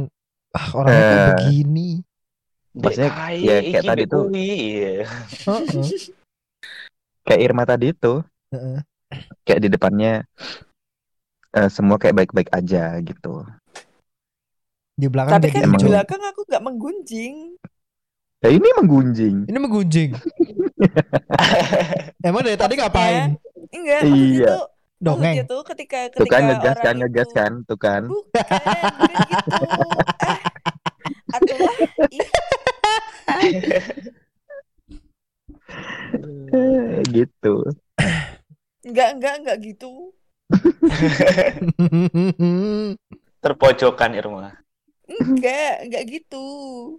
Ah 0.52 0.68
orangnya 0.74 1.00
kayak 1.00 1.22
Eh. 1.22 1.30
begini. 1.32 1.90
Maksudnya, 2.72 3.12
ya, 3.36 3.56
kayak 3.62 3.84
tadi 3.86 4.04
tuh. 4.06 4.24
iya. 4.32 5.04
Kayak 7.22 7.42
Irma 7.42 7.64
tadi 7.64 7.92
itu 7.92 8.24
Kayak 9.44 9.62
di 9.62 9.70
depannya 9.70 10.14
eh, 11.52 11.68
semua 11.68 11.96
kayak 11.96 12.16
baik-baik 12.18 12.50
aja 12.50 12.96
gitu 12.98 13.44
Di 14.94 15.08
belakang 15.08 15.40
tapi 15.40 15.50
kan 15.50 15.56
di 15.58 15.66
Emang- 15.66 15.80
hijau. 15.80 15.90
belakang 15.90 16.22
aku 16.22 16.42
nggak 16.46 16.64
menggunjing 16.64 17.36
ya 18.40 18.50
ini 18.50 18.68
menggunjing 18.74 19.36
Ini 19.46 19.58
menggunjing. 19.58 20.10
Emang 22.28 22.42
dari 22.42 22.56
tadi 22.56 22.74
ngapain? 22.76 23.38
enggak 23.70 24.02
maksudnya 24.02 24.28
Iya. 24.36 24.48
tuh 24.50 24.64
Dongeng. 24.98 25.22
maksudnya 25.34 25.46
tuh 25.48 25.62
ketika 25.66 26.00
tuh 26.08 26.18
ketika 26.22 26.36
kan 26.36 26.42
ngegas 26.44 26.62
orang 26.72 26.84
kan 26.84 26.96
ngegas 27.00 27.26
itu- 27.26 27.36
kan 27.36 27.52
tuh 27.64 27.78
kan 27.78 28.02
bukan 28.06 28.46
gitu 29.32 29.56
eh 30.22 30.38
atulah 31.32 31.76
Eh, 36.52 37.02
gitu 37.10 37.56
enggak 38.92 39.10
enggak 39.18 39.36
enggak 39.42 39.58
gitu 39.64 40.12
Terpojokan 43.42 44.12
Irma. 44.14 44.60
enggak 45.12 45.76
enggak 45.88 46.04
gitu 46.08 46.46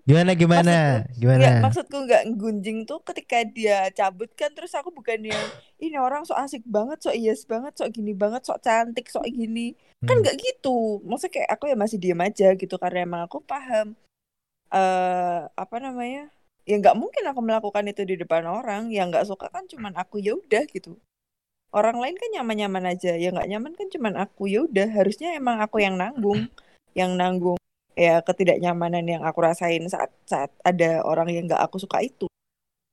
gimana 0.04 0.37
gimana? 0.37 0.76
Enggak, 1.16 1.16
Gimana? 1.16 1.49
maksudku 1.64 1.96
nggak 2.04 2.22
gunjing 2.37 2.84
tuh 2.84 3.00
ketika 3.08 3.40
dia 3.49 3.88
cabut 3.94 4.28
kan 4.37 4.52
terus 4.52 4.75
aku 4.76 4.92
bukannya 4.92 5.32
ini 5.80 5.96
orang 5.96 6.26
sok 6.28 6.38
asik 6.44 6.62
banget, 6.66 6.99
sok 7.02 7.16
yes 7.16 7.42
banget, 7.49 7.72
sok 7.78 7.90
gini 7.96 8.12
banget, 8.12 8.42
sok 8.44 8.61
cantik, 8.62 9.08
sok 9.08 9.25
gini. 9.26 9.72
Kan 10.04 10.18
Hmm. 10.18 10.22
nggak 10.22 10.37
gitu. 10.38 11.00
Maksudnya 11.08 11.32
kayak 11.42 11.50
aku 11.56 11.64
ya 11.72 11.76
masih 11.78 11.99
diam 12.02 12.20
aja 12.20 12.49
gitu 12.54 12.75
karena 12.76 12.99
emang 13.06 13.22
aku 13.26 13.38
paham 13.42 13.94
eh 14.72 15.40
apa 15.54 15.76
namanya? 15.80 16.28
Ya 16.68 16.75
nggak 16.78 16.96
mungkin 17.00 17.25
aku 17.30 17.40
melakukan 17.42 17.84
itu 17.90 18.02
di 18.06 18.14
depan 18.20 18.44
orang. 18.46 18.92
Yang 18.92 19.06
nggak 19.12 19.26
suka 19.30 19.46
kan 19.54 19.64
cuman 19.72 19.94
aku 19.99 20.20
ya 20.20 20.37
udah 20.37 20.62
gitu. 20.70 20.99
Orang 21.72 22.04
lain 22.04 22.20
kan 22.20 22.28
nyaman-nyaman 22.36 22.84
aja. 22.92 23.16
Ya 23.16 23.32
nggak 23.32 23.48
nyaman 23.48 23.72
kan 23.72 23.88
cuman 23.88 24.14
aku 24.20 24.44
ya 24.46 24.68
udah. 24.68 24.88
Harusnya 24.92 25.32
emang 25.32 25.64
aku 25.64 25.80
yang 25.80 25.96
nanggung, 25.96 26.52
yang 26.92 27.16
nanggung 27.16 27.56
ya 27.92 28.24
ketidaknyamanan 28.24 29.04
yang 29.04 29.22
aku 29.24 29.44
rasain 29.44 29.84
saat 29.88 30.08
saat 30.24 30.48
ada 30.64 31.04
orang 31.04 31.28
yang 31.32 31.44
nggak 31.48 31.60
aku 31.64 31.80
suka 31.80 32.04
itu. 32.04 32.28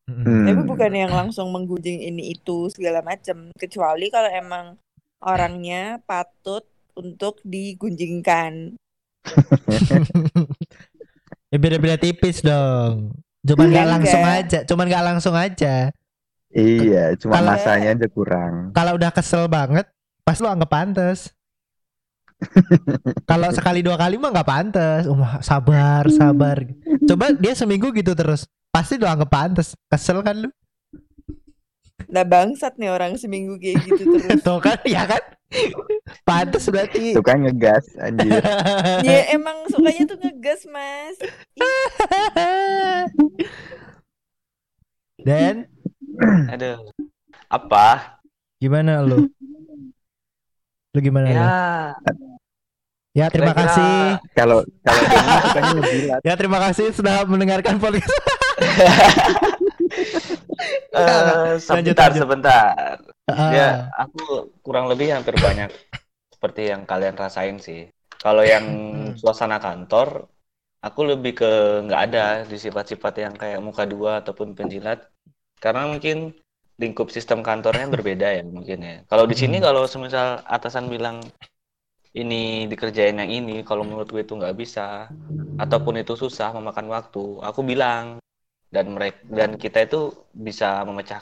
Mm-mm. 0.07 0.47
Tapi 0.47 0.61
Hmm. 0.63 0.67
bukan 0.67 0.91
yang 0.95 1.13
langsung 1.13 1.51
menggunjing 1.51 1.99
ini 2.01 2.33
itu 2.33 2.71
segala 2.71 3.03
macam. 3.03 3.51
Kecuali 3.55 4.07
kalau 4.09 4.31
emang 4.31 4.65
orangnya 5.19 5.99
patut 6.07 6.63
untuk 6.95 7.39
digunjingkan. 7.43 8.79
ya 11.51 11.57
beda-beda 11.59 11.99
tipis 11.99 12.41
dong. 12.41 13.11
Cuman 13.43 13.71
nggak 13.71 13.87
Iya, 13.87 13.93
langsung 13.95 14.23
enggak. 14.23 14.39
aja, 14.43 14.59
cuman 14.67 14.85
nggak 14.87 15.05
langsung 15.05 15.35
aja. 15.35 15.75
Iya 16.49 17.13
cuma 17.15 17.37
Kalau- 17.37 17.51
masanya 17.53 17.89
aja 17.93 18.07
kurang 18.09 18.53
Kalau 18.73 18.91
udah 18.97 19.11
kesel 19.13 19.45
banget, 19.45 19.85
pas 20.21 20.37
lu 20.37 20.47
anggap 20.49 20.69
pantes. 20.69 21.33
Kalau 23.29 23.51
sekali 23.51 23.83
dua 23.83 23.99
kali 23.99 24.15
mah 24.15 24.31
nggak 24.31 24.47
pantes. 24.47 25.03
Oh, 25.05 25.17
mah, 25.19 25.43
sabar, 25.43 26.07
sabar. 26.07 26.63
Coba 27.03 27.35
dia 27.35 27.51
seminggu 27.51 27.91
gitu 27.91 28.15
terus, 28.15 28.47
pasti 28.71 28.95
lu 28.95 29.03
anggap 29.03 29.27
pantes. 29.27 29.75
Kesel 29.91 30.23
kan 30.23 30.47
lu? 30.47 30.49
Nah 32.09 32.23
bangsat 32.23 32.79
nih 32.79 32.89
orang 32.89 33.19
seminggu 33.19 33.59
kayak 33.59 33.85
gitu 33.85 34.03
terus. 34.17 34.39
Tuh 34.47 34.57
kan, 34.57 34.79
ya 34.87 35.03
kan? 35.05 35.21
Pantes 36.23 36.69
berarti. 36.69 37.17
tuh 37.17 37.25
kan 37.25 37.41
ngegas 37.41 37.97
anjir 37.97 38.37
ya 39.09 39.33
emang 39.33 39.65
sukanya 39.65 40.05
tuh 40.05 40.17
ngegas 40.21 40.61
mas. 40.69 41.17
Dan 45.19 45.65
Aduh. 46.53 46.77
Apa? 47.47 48.19
gimana 48.59 48.99
lu? 48.99 49.25
Lu 50.91 50.99
gimana 50.99 51.27
lu? 51.27 51.35
Ya, 51.39 51.49
Ya 53.09 53.25
terima 53.27 53.51
Kira-kira- 53.51 53.71
kasih. 53.73 53.93
Kalau 54.35 54.59
kalau 54.85 55.01
ngejilat. 55.81 56.21
Ya 56.21 56.33
terima 56.35 56.59
kasih 56.61 56.93
sudah 56.93 57.23
mendengarkan 57.25 57.79
podcast. 57.79 58.13
Eh, 60.89 61.55
Lanjut, 61.55 61.63
sebentar, 61.63 62.09
lanjut. 62.11 62.21
sebentar. 62.21 62.95
Ah, 63.29 63.51
Ya, 63.53 63.69
aku 63.95 64.51
kurang 64.59 64.89
lebih 64.89 65.13
hampir 65.13 65.37
banyak 65.37 65.69
seperti 66.29 66.69
yang 66.69 66.83
kalian 66.83 67.15
rasain 67.15 67.57
sih. 67.61 67.87
Kalau 68.19 68.43
yang 68.43 68.65
Hmm. 68.65 69.13
suasana 69.15 69.61
kantor, 69.61 70.27
aku 70.81 71.01
lebih 71.07 71.39
ke 71.39 71.51
nggak 71.87 72.01
ada 72.11 72.25
di 72.43 72.57
sifat-sifat 72.57 73.13
yang 73.21 73.33
kayak 73.33 73.61
muka 73.63 73.85
dua 73.85 74.19
ataupun 74.19 74.51
penjilat. 74.53 75.07
Karena 75.63 75.87
mungkin 75.91 76.31
lingkup 76.79 77.11
sistem 77.11 77.43
kantornya 77.43 77.87
berbeda 77.91 78.27
ya 78.39 78.43
mungkin 78.43 78.79
ya. 78.79 78.95
Kalau 79.11 79.27
di 79.27 79.35
sini 79.35 79.59
Hmm. 79.59 79.65
kalau 79.67 79.83
semisal 79.87 80.39
atasan 80.47 80.87
bilang 80.87 81.19
ini 82.15 82.65
dikerjain 82.71 83.19
yang 83.21 83.29
ini, 83.29 83.61
kalau 83.61 83.83
menurut 83.85 84.09
gue 84.09 84.21
itu 84.25 84.33
nggak 84.33 84.55
bisa, 84.57 85.13
ataupun 85.59 86.01
itu 86.01 86.13
susah 86.17 86.49
memakan 86.57 86.87
waktu, 86.89 87.23
aku 87.43 87.61
bilang 87.61 88.17
dan 88.73 88.85
mereka 88.95 89.19
dan 89.29 89.49
kita 89.61 89.85
itu 89.85 90.13
bisa 90.33 90.81
memecah. 90.87 91.21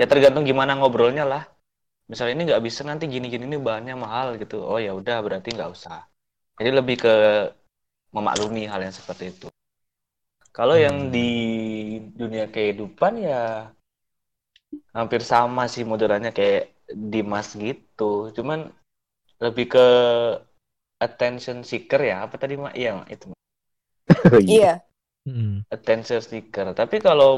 Ya 0.00 0.06
tergantung 0.08 0.44
gimana 0.46 0.76
ngobrolnya 0.78 1.24
lah. 1.26 1.42
Misalnya 2.10 2.34
ini 2.36 2.44
nggak 2.52 2.64
bisa 2.68 2.80
nanti 2.84 3.04
gini-gini 3.08 3.44
ini 3.48 3.58
bahannya 3.58 3.94
mahal 3.96 4.36
gitu. 4.42 4.62
Oh 4.62 4.78
ya 4.78 4.92
udah 4.94 5.18
berarti 5.24 5.48
nggak 5.56 5.70
usah. 5.72 6.04
Jadi 6.60 6.70
lebih 6.70 6.96
ke 7.04 7.14
memaklumi 8.12 8.68
hal 8.68 8.80
yang 8.84 8.94
seperti 8.94 9.32
itu. 9.32 9.48
Kalau 10.52 10.76
yang 10.76 11.08
Hmm. 11.08 11.12
Di 11.92 11.96
dunia 12.20 12.46
kehidupan 12.54 13.12
ya 13.28 13.42
hampir 14.96 15.20
sama 15.32 15.62
sih 15.72 15.84
modelannya 15.90 16.30
kayak 16.38 16.62
Dimas 17.12 17.48
gitu. 17.56 18.32
Cuman 18.36 18.58
lebih 19.44 19.66
ke 19.74 19.86
attention 21.06 21.58
seeker 21.68 22.00
ya. 22.10 22.16
Apa 22.24 22.36
tadi 22.42 22.54
Mak? 22.56 22.74
Iya, 22.80 22.90
Mak, 22.98 23.08
itu. 23.14 23.24
Mak. 23.30 23.40
Oh, 24.32 24.40
iya. 24.42 24.68
Iya. 24.68 24.72
mm. 25.28 25.64
Attention 25.74 26.20
seeker. 26.22 26.66
Tapi 26.80 26.96
kalau 27.06 27.30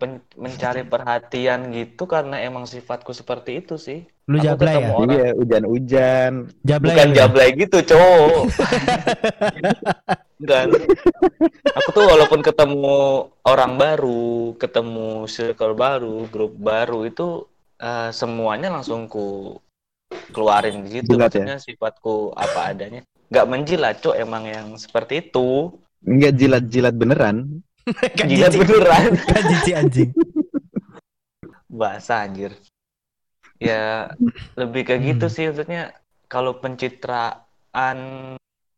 pen- 0.00 0.24
mencari 0.44 0.82
perhatian 0.92 1.60
gitu 1.76 2.04
karena 2.14 2.36
emang 2.48 2.64
sifatku 2.66 3.12
seperti 3.20 3.50
itu 3.60 3.74
sih. 3.86 4.00
Lu 4.26 4.42
ketemu 4.42 4.58
ya? 4.58 4.90
orang- 4.90 5.10
Iya, 5.14 5.28
hujan-hujan. 5.38 6.32
Jablay 6.66 6.94
Bukan 6.98 7.08
ya? 7.08 7.16
jablay 7.22 7.48
gitu, 7.54 7.78
cowok. 7.78 8.42
Bukan. 10.42 10.66
Aku 11.78 11.88
tuh 11.94 12.04
walaupun 12.04 12.40
ketemu 12.42 12.98
orang 13.46 13.72
baru, 13.78 14.26
ketemu 14.58 15.30
circle 15.30 15.78
baru, 15.78 16.26
grup 16.26 16.58
baru 16.58 17.06
itu 17.06 17.46
eh, 17.78 18.10
semuanya 18.10 18.74
langsung 18.74 19.06
ku 19.06 19.56
keluarin 20.34 20.82
di 20.82 21.00
situ. 21.00 21.14
Jilat 21.14 21.30
ya? 21.30 21.46
Maksudnya 21.46 21.56
sifatku 21.62 22.34
apa 22.34 22.74
adanya. 22.74 23.06
Nggak 23.30 23.46
menjilat, 23.46 23.94
cok. 24.02 24.14
Emang 24.18 24.42
yang 24.44 24.74
seperti 24.74 25.22
itu. 25.22 25.70
Enggak 26.02 26.34
jilat-jilat 26.34 26.94
beneran. 26.98 27.36
Jilat 28.26 28.52
beneran. 28.58 29.10
Kan 29.30 29.42
jijik 29.46 29.74
anjing. 29.78 30.10
Bahasa 31.70 32.26
anjir. 32.26 32.54
Ya, 33.58 34.12
lebih 34.54 34.82
ke 34.84 34.94
gitu 34.98 35.26
Hmm. 35.26 35.32
sih 35.32 35.44
maksudnya. 35.46 35.82
Kalau 36.26 36.58
pencitraan 36.58 37.98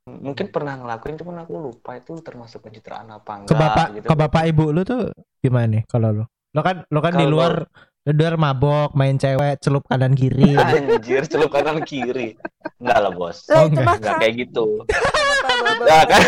mungkin 0.04 0.48
pernah 0.48 0.74
ngelakuin 0.74 1.16
cuman 1.16 1.42
aku 1.42 1.54
lupa 1.58 1.94
itu 1.94 2.16
termasuk 2.18 2.62
pencitraan 2.62 3.08
apa 3.08 3.44
Ke 3.44 3.52
enggak 3.52 3.58
bapak 3.58 3.86
gitu. 3.92 4.06
ke 4.06 4.14
bapak 4.16 4.42
ibu 4.46 4.64
lu 4.70 4.80
tuh 4.80 5.12
gimana 5.38 5.68
nih 5.68 5.82
kalau 5.84 6.08
lu? 6.12 6.24
Lo 6.50 6.60
kan 6.60 6.84
lo 6.86 6.98
kan 6.98 7.12
di 7.12 7.22
Kalau- 7.22 7.32
luar 7.34 7.52
lu 8.00 8.10
di 8.10 8.20
luar 8.20 8.36
mabok, 8.36 8.90
main 8.94 9.16
cewek, 9.16 9.60
celup 9.60 9.84
kanan 9.84 10.12
kiri. 10.12 10.56
Anjir, 10.56 11.24
celup 11.24 11.52
kanan 11.52 11.84
kiri. 11.84 12.40
Enggak 12.80 12.98
lah, 12.98 13.12
Bos. 13.12 13.44
Oh, 13.48 13.68
enggak. 13.68 14.00
Enggak 14.00 14.16
kayak 14.18 14.34
gitu. 14.38 14.64
kenapa 14.86 15.52
bapak 15.60 15.76
Enggak 15.76 16.04
kan? 16.08 16.22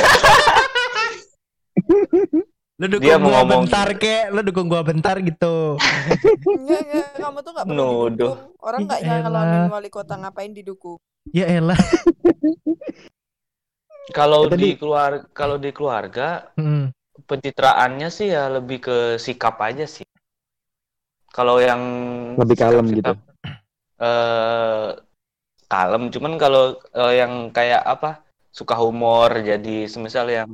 Lu 2.80 2.88
dukung 2.88 3.04
Dia 3.04 3.20
mau 3.20 3.28
gua 3.28 3.44
ngomong 3.44 3.68
bentar 3.68 3.92
kek, 3.92 4.32
lu 4.32 4.40
dukung 4.40 4.72
gua 4.72 4.80
bentar 4.80 5.20
gitu. 5.20 5.76
Enggak, 6.48 6.80
enggak, 6.80 7.08
kamu 7.20 7.38
tuh 7.44 7.52
enggak 7.52 7.66
perlu 7.68 7.76
Nuduh. 7.76 8.08
didukung. 8.08 8.40
Orang 8.64 8.80
enggak 8.88 9.00
Elah. 9.04 9.20
nyalonin 9.20 9.64
wali 9.68 9.88
kota 9.92 10.16
ngapain 10.16 10.56
didukung. 10.56 10.96
Ya 11.28 11.44
elah. 11.44 11.76
Kalau 14.16 14.48
Ya, 14.48 14.56
di 14.58 14.74
keluar 14.80 15.28
kalau 15.36 15.54
di 15.60 15.70
keluarga 15.70 16.50
Mm. 16.58 16.90
pencitraannya 17.28 18.08
sih 18.10 18.32
ya 18.32 18.48
lebih 18.50 18.80
ke 18.82 18.96
sikap 19.20 19.60
aja 19.62 19.84
sih. 19.86 20.02
Kalau 21.30 21.60
yang 21.62 21.78
Lebih 22.40 22.56
kalem 22.58 22.86
gitu. 22.90 23.12
eh 24.00 24.88
kalem, 25.68 26.08
cuman 26.10 26.32
kalau 26.40 26.74
eh, 26.96 27.12
yang 27.22 27.52
kayak 27.54 27.84
apa 27.86 28.24
suka 28.50 28.72
humor, 28.74 29.30
jadi 29.44 29.84
semisal 29.86 30.26
yang 30.32 30.50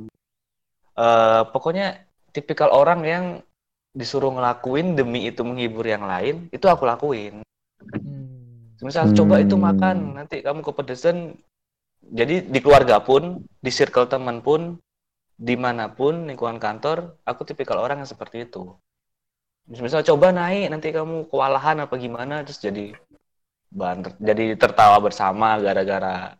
eh 0.99 1.41
pokoknya 1.49 2.03
tipikal 2.37 2.69
orang 2.69 3.01
yang 3.13 3.25
disuruh 3.97 4.29
ngelakuin 4.29 4.93
demi 4.93 5.25
itu 5.25 5.41
menghibur 5.41 5.85
yang 5.89 6.05
lain, 6.05 6.35
itu 6.53 6.65
aku 6.69 6.85
lakuin. 6.85 7.41
Misal 8.77 9.09
coba 9.09 9.41
itu 9.41 9.57
Hmm. 9.57 9.65
makan, 9.67 9.97
nanti 10.21 10.45
kamu 10.45 10.61
kepedesan. 10.61 11.33
Jadi 12.13 12.45
di 12.53 12.59
keluarga 12.61 13.01
pun, 13.01 13.41
di 13.65 13.71
circle 13.73 14.05
teman 14.05 14.45
pun, 14.45 14.77
di 15.37 15.55
mana 15.57 15.89
pun 15.89 16.29
lingkungan 16.29 16.61
kantor, 16.61 17.17
aku 17.25 17.41
tipikal 17.49 17.81
orang 17.81 18.05
yang 18.05 18.09
seperti 18.13 18.45
itu. 18.45 18.77
Misal 19.67 20.05
coba 20.05 20.29
naik, 20.31 20.69
nanti 20.71 20.93
kamu 20.93 21.27
kewalahan 21.27 21.77
apa 21.83 21.95
gimana, 21.97 22.45
terus 22.45 22.61
jadi 22.61 22.93
bahan, 23.73 23.99
ter- 24.05 24.19
jadi 24.21 24.45
tertawa 24.55 24.97
bersama 25.03 25.57
gara-gara 25.59 26.37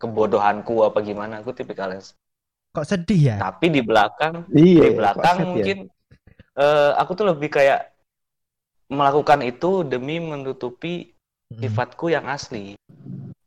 kebodohanku 0.00 0.82
apa 0.88 0.98
gimana. 1.04 1.44
Aku 1.44 1.52
tipikal 1.52 1.92
yang. 1.94 2.02
Kok 2.76 2.84
sedih 2.84 3.20
ya? 3.32 3.36
Tapi 3.40 3.66
di 3.72 3.80
belakang, 3.80 4.44
Iya, 4.52 4.84
di 4.84 4.90
belakang 5.00 5.36
ya? 5.40 5.44
mungkin 5.48 5.76
eh, 6.60 6.90
aku 7.00 7.10
tuh 7.16 7.26
lebih 7.32 7.48
kayak 7.48 7.80
melakukan 8.92 9.40
itu 9.42 9.82
demi 9.88 10.20
menutupi 10.20 11.16
Mm. 11.46 11.62
sifatku 11.62 12.10
yang 12.12 12.26
asli. 12.28 12.74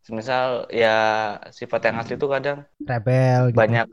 Misal 0.09 0.65
ya 0.73 0.95
sifat 1.53 1.81
yang 1.91 2.01
asli 2.01 2.17
itu 2.17 2.25
kadang 2.25 2.65
rebel 2.89 3.53
gitu. 3.53 3.59
banyak 3.59 3.85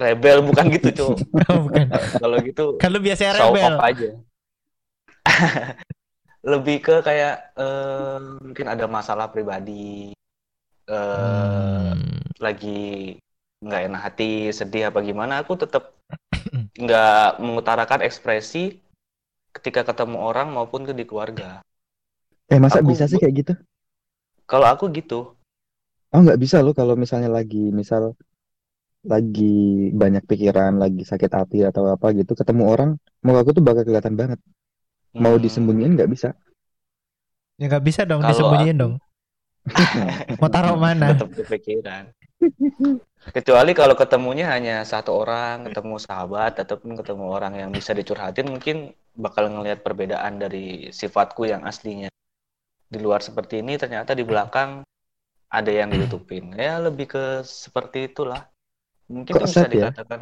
rebel 0.00 0.38
bukan 0.48 0.64
gitu 0.72 0.88
cuy. 0.96 1.14
Oh, 1.52 1.58
bukan. 1.68 1.86
Kalau 2.16 2.36
gitu 2.40 2.64
Kan 2.80 2.88
lu 2.96 2.98
biasanya 3.04 3.32
show 3.36 3.52
rebel. 3.52 3.76
off 3.76 3.84
aja. 3.84 4.10
Lebih 6.40 6.76
ke 6.80 6.96
kayak 7.04 7.52
eh, 7.60 8.16
mungkin 8.40 8.66
ada 8.72 8.86
masalah 8.88 9.28
pribadi, 9.28 10.16
eh, 10.88 11.90
Hmm. 11.92 12.00
lagi 12.40 12.80
nggak 13.64 13.82
enak 13.88 14.00
hati, 14.06 14.30
sedih 14.58 14.82
apa 14.88 14.98
gimana, 15.08 15.34
aku 15.42 15.52
tetap 15.62 15.82
nggak 16.82 17.40
mengutarakan 17.44 18.00
ekspresi 18.08 18.64
ketika 19.56 19.82
ketemu 19.88 20.16
orang 20.30 20.48
maupun 20.56 20.82
ke 20.88 20.92
di 20.98 21.04
keluarga. 21.08 21.60
Eh 22.52 22.60
masa 22.64 22.78
Aku- 22.80 22.90
bisa 22.90 23.04
sih 23.10 23.18
kayak 23.22 23.34
gitu? 23.40 23.52
Kalau 24.50 24.66
aku 24.72 24.84
gitu, 24.98 25.18
Oh 26.14 26.20
nggak 26.24 26.40
bisa 26.44 26.56
loh 26.64 26.74
kalau 26.80 26.94
misalnya 27.02 27.30
lagi 27.38 27.62
misal 27.80 28.02
lagi 29.12 29.44
banyak 30.02 30.22
pikiran, 30.30 30.72
lagi 30.82 31.02
sakit 31.10 31.30
hati 31.38 31.58
atau 31.68 31.82
apa 31.94 32.06
gitu, 32.18 32.32
ketemu 32.40 32.62
orang, 32.72 32.90
muka 33.24 33.38
aku 33.42 33.50
tuh 33.56 33.64
bakal 33.68 33.82
kelihatan 33.86 34.14
banget. 34.20 34.38
Mau 35.22 35.36
hmm, 35.36 35.44
disembunyiin 35.44 35.92
nggak 35.96 36.10
bisa. 36.14 36.28
Ya 37.60 37.64
nggak 37.70 37.84
bisa 37.88 38.02
dong 38.08 38.22
Kalau 38.22 38.30
disembunyiin 38.30 38.76
aku- 38.76 38.80
dong. 38.82 38.94
Mau 40.40 40.48
taruh 40.54 40.76
mana? 40.80 41.06
tetap 41.14 41.28
kepikiran. 41.36 42.04
Kecuali 43.20 43.76
kalau 43.76 43.92
ketemunya 43.92 44.48
hanya 44.48 44.80
satu 44.88 45.12
orang, 45.12 45.68
ketemu 45.68 46.00
sahabat 46.00 46.56
ataupun 46.56 46.96
ketemu 46.96 47.24
orang 47.28 47.52
yang 47.60 47.70
bisa 47.70 47.92
dicurhatin, 47.92 48.48
mungkin 48.48 48.96
bakal 49.12 49.52
ngelihat 49.52 49.84
perbedaan 49.84 50.40
dari 50.40 50.88
sifatku 50.88 51.44
yang 51.44 51.62
aslinya. 51.68 52.08
Di 52.90 52.98
luar 52.98 53.20
seperti 53.20 53.60
ini, 53.60 53.76
ternyata 53.76 54.16
di 54.16 54.24
belakang 54.24 54.82
ada 55.52 55.70
yang 55.70 55.92
ditutupin. 55.92 56.56
Ya 56.56 56.80
lebih 56.80 57.12
ke 57.12 57.24
seperti 57.44 58.08
itulah. 58.08 58.48
Mungkin 59.10 59.36
Kok 59.36 59.42
itu 59.42 59.46
bisa 59.46 59.60
set 59.66 59.70
ya? 59.70 59.90
dikatakan 59.90 60.20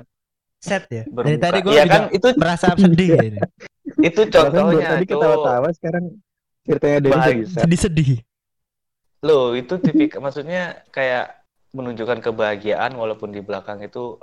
Set 0.59 0.85
ya. 0.91 1.07
Dari 1.07 1.15
bermuka. 1.15 1.43
tadi 1.47 1.59
gue 1.63 1.71
juga 1.71 1.87
kan 1.87 2.03
itu 2.11 2.29
merasa 2.35 2.67
sedih 2.75 3.09
ya 3.15 3.23
ini. 3.23 3.39
itu 4.11 4.21
baru 4.27 4.35
contohnya 4.35 4.87
tadi 4.91 5.05
ketawa-tawa 5.07 5.69
sekarang 5.71 6.05
ceritanya 6.67 6.99
Denny 6.99 7.15
Baik. 7.15 7.37
bisa. 7.47 7.59
Sedih-sedih. 7.63 8.11
Loh, 9.23 9.55
itu 9.55 9.75
tipik 9.79 10.19
maksudnya 10.19 10.83
kayak 10.91 11.38
menunjukkan 11.73 12.25
kebahagiaan 12.25 12.97
walaupun 12.97 13.33
di 13.33 13.45
belakang 13.45 13.85
itu 13.85 14.17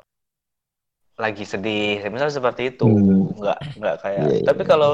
lagi 1.15 1.47
sedih. 1.47 2.03
Misal 2.11 2.29
seperti 2.31 2.75
itu, 2.75 2.85
Hmm. 2.87 3.31
nggak 3.39 3.59
nggak 3.79 3.95
kayak. 4.03 4.25
Iya, 4.27 4.35
iya, 4.41 4.45
Tapi 4.47 4.61
iya. 4.63 4.69
kalau 4.69 4.91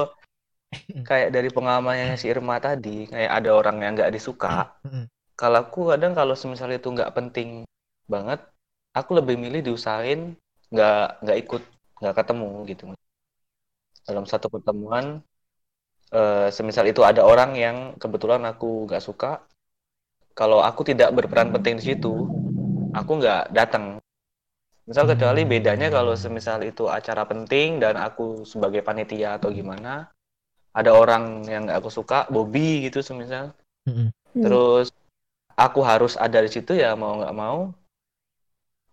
kayak 1.08 1.28
dari 1.34 1.48
pengalamannya 1.50 2.16
si 2.16 2.30
Irma 2.30 2.56
tadi, 2.62 3.10
kayak 3.10 3.30
ada 3.42 3.50
orang 3.52 3.76
yang 3.82 3.92
nggak 3.98 4.12
disuka. 4.14 4.72
Mm. 4.86 5.04
Kalau 5.36 5.58
aku 5.64 5.80
kadang 5.90 6.12
kalau 6.14 6.34
misalnya 6.46 6.78
itu 6.78 6.88
nggak 6.92 7.12
penting 7.12 7.48
banget, 8.06 8.40
aku 8.94 9.10
lebih 9.18 9.36
milih 9.40 9.60
diusahain 9.64 10.36
nggak 10.72 11.24
nggak 11.24 11.38
ikut, 11.44 11.62
nggak 12.00 12.14
ketemu 12.22 12.48
gitu. 12.70 12.84
Dalam 14.06 14.24
satu 14.24 14.46
pertemuan, 14.48 15.20
eh, 16.14 16.48
semisal 16.54 16.86
itu 16.88 17.02
ada 17.02 17.26
orang 17.26 17.56
yang 17.58 17.76
kebetulan 17.98 18.42
aku 18.46 18.86
nggak 18.88 19.02
suka, 19.02 19.42
kalau 20.32 20.64
aku 20.64 20.86
tidak 20.88 21.12
berperan 21.12 21.52
penting 21.52 21.76
di 21.76 21.92
situ, 21.92 22.28
aku 22.92 23.10
nggak 23.20 23.52
datang 23.52 23.98
misal 24.86 25.06
Hmm. 25.06 25.12
kecuali 25.14 25.42
bedanya 25.46 25.88
kalau 25.88 26.12
semisal 26.18 26.60
itu 26.66 26.90
acara 26.90 27.22
penting 27.24 27.78
dan 27.78 27.94
aku 27.96 28.42
sebagai 28.42 28.82
panitia 28.82 29.38
atau 29.38 29.50
gimana 29.54 30.10
ada 30.72 30.90
orang 30.92 31.44
yang 31.46 31.68
nggak 31.68 31.78
aku 31.84 31.90
suka 31.92 32.24
Bobby 32.32 32.88
gitu 32.88 33.04
semisal. 33.04 33.52
Hmm. 33.86 34.08
terus 34.32 34.88
aku 35.58 35.80
harus 35.84 36.14
ada 36.16 36.38
di 36.40 36.50
situ 36.50 36.72
ya 36.72 36.94
mau 36.96 37.18
nggak 37.20 37.34
mau 37.36 37.70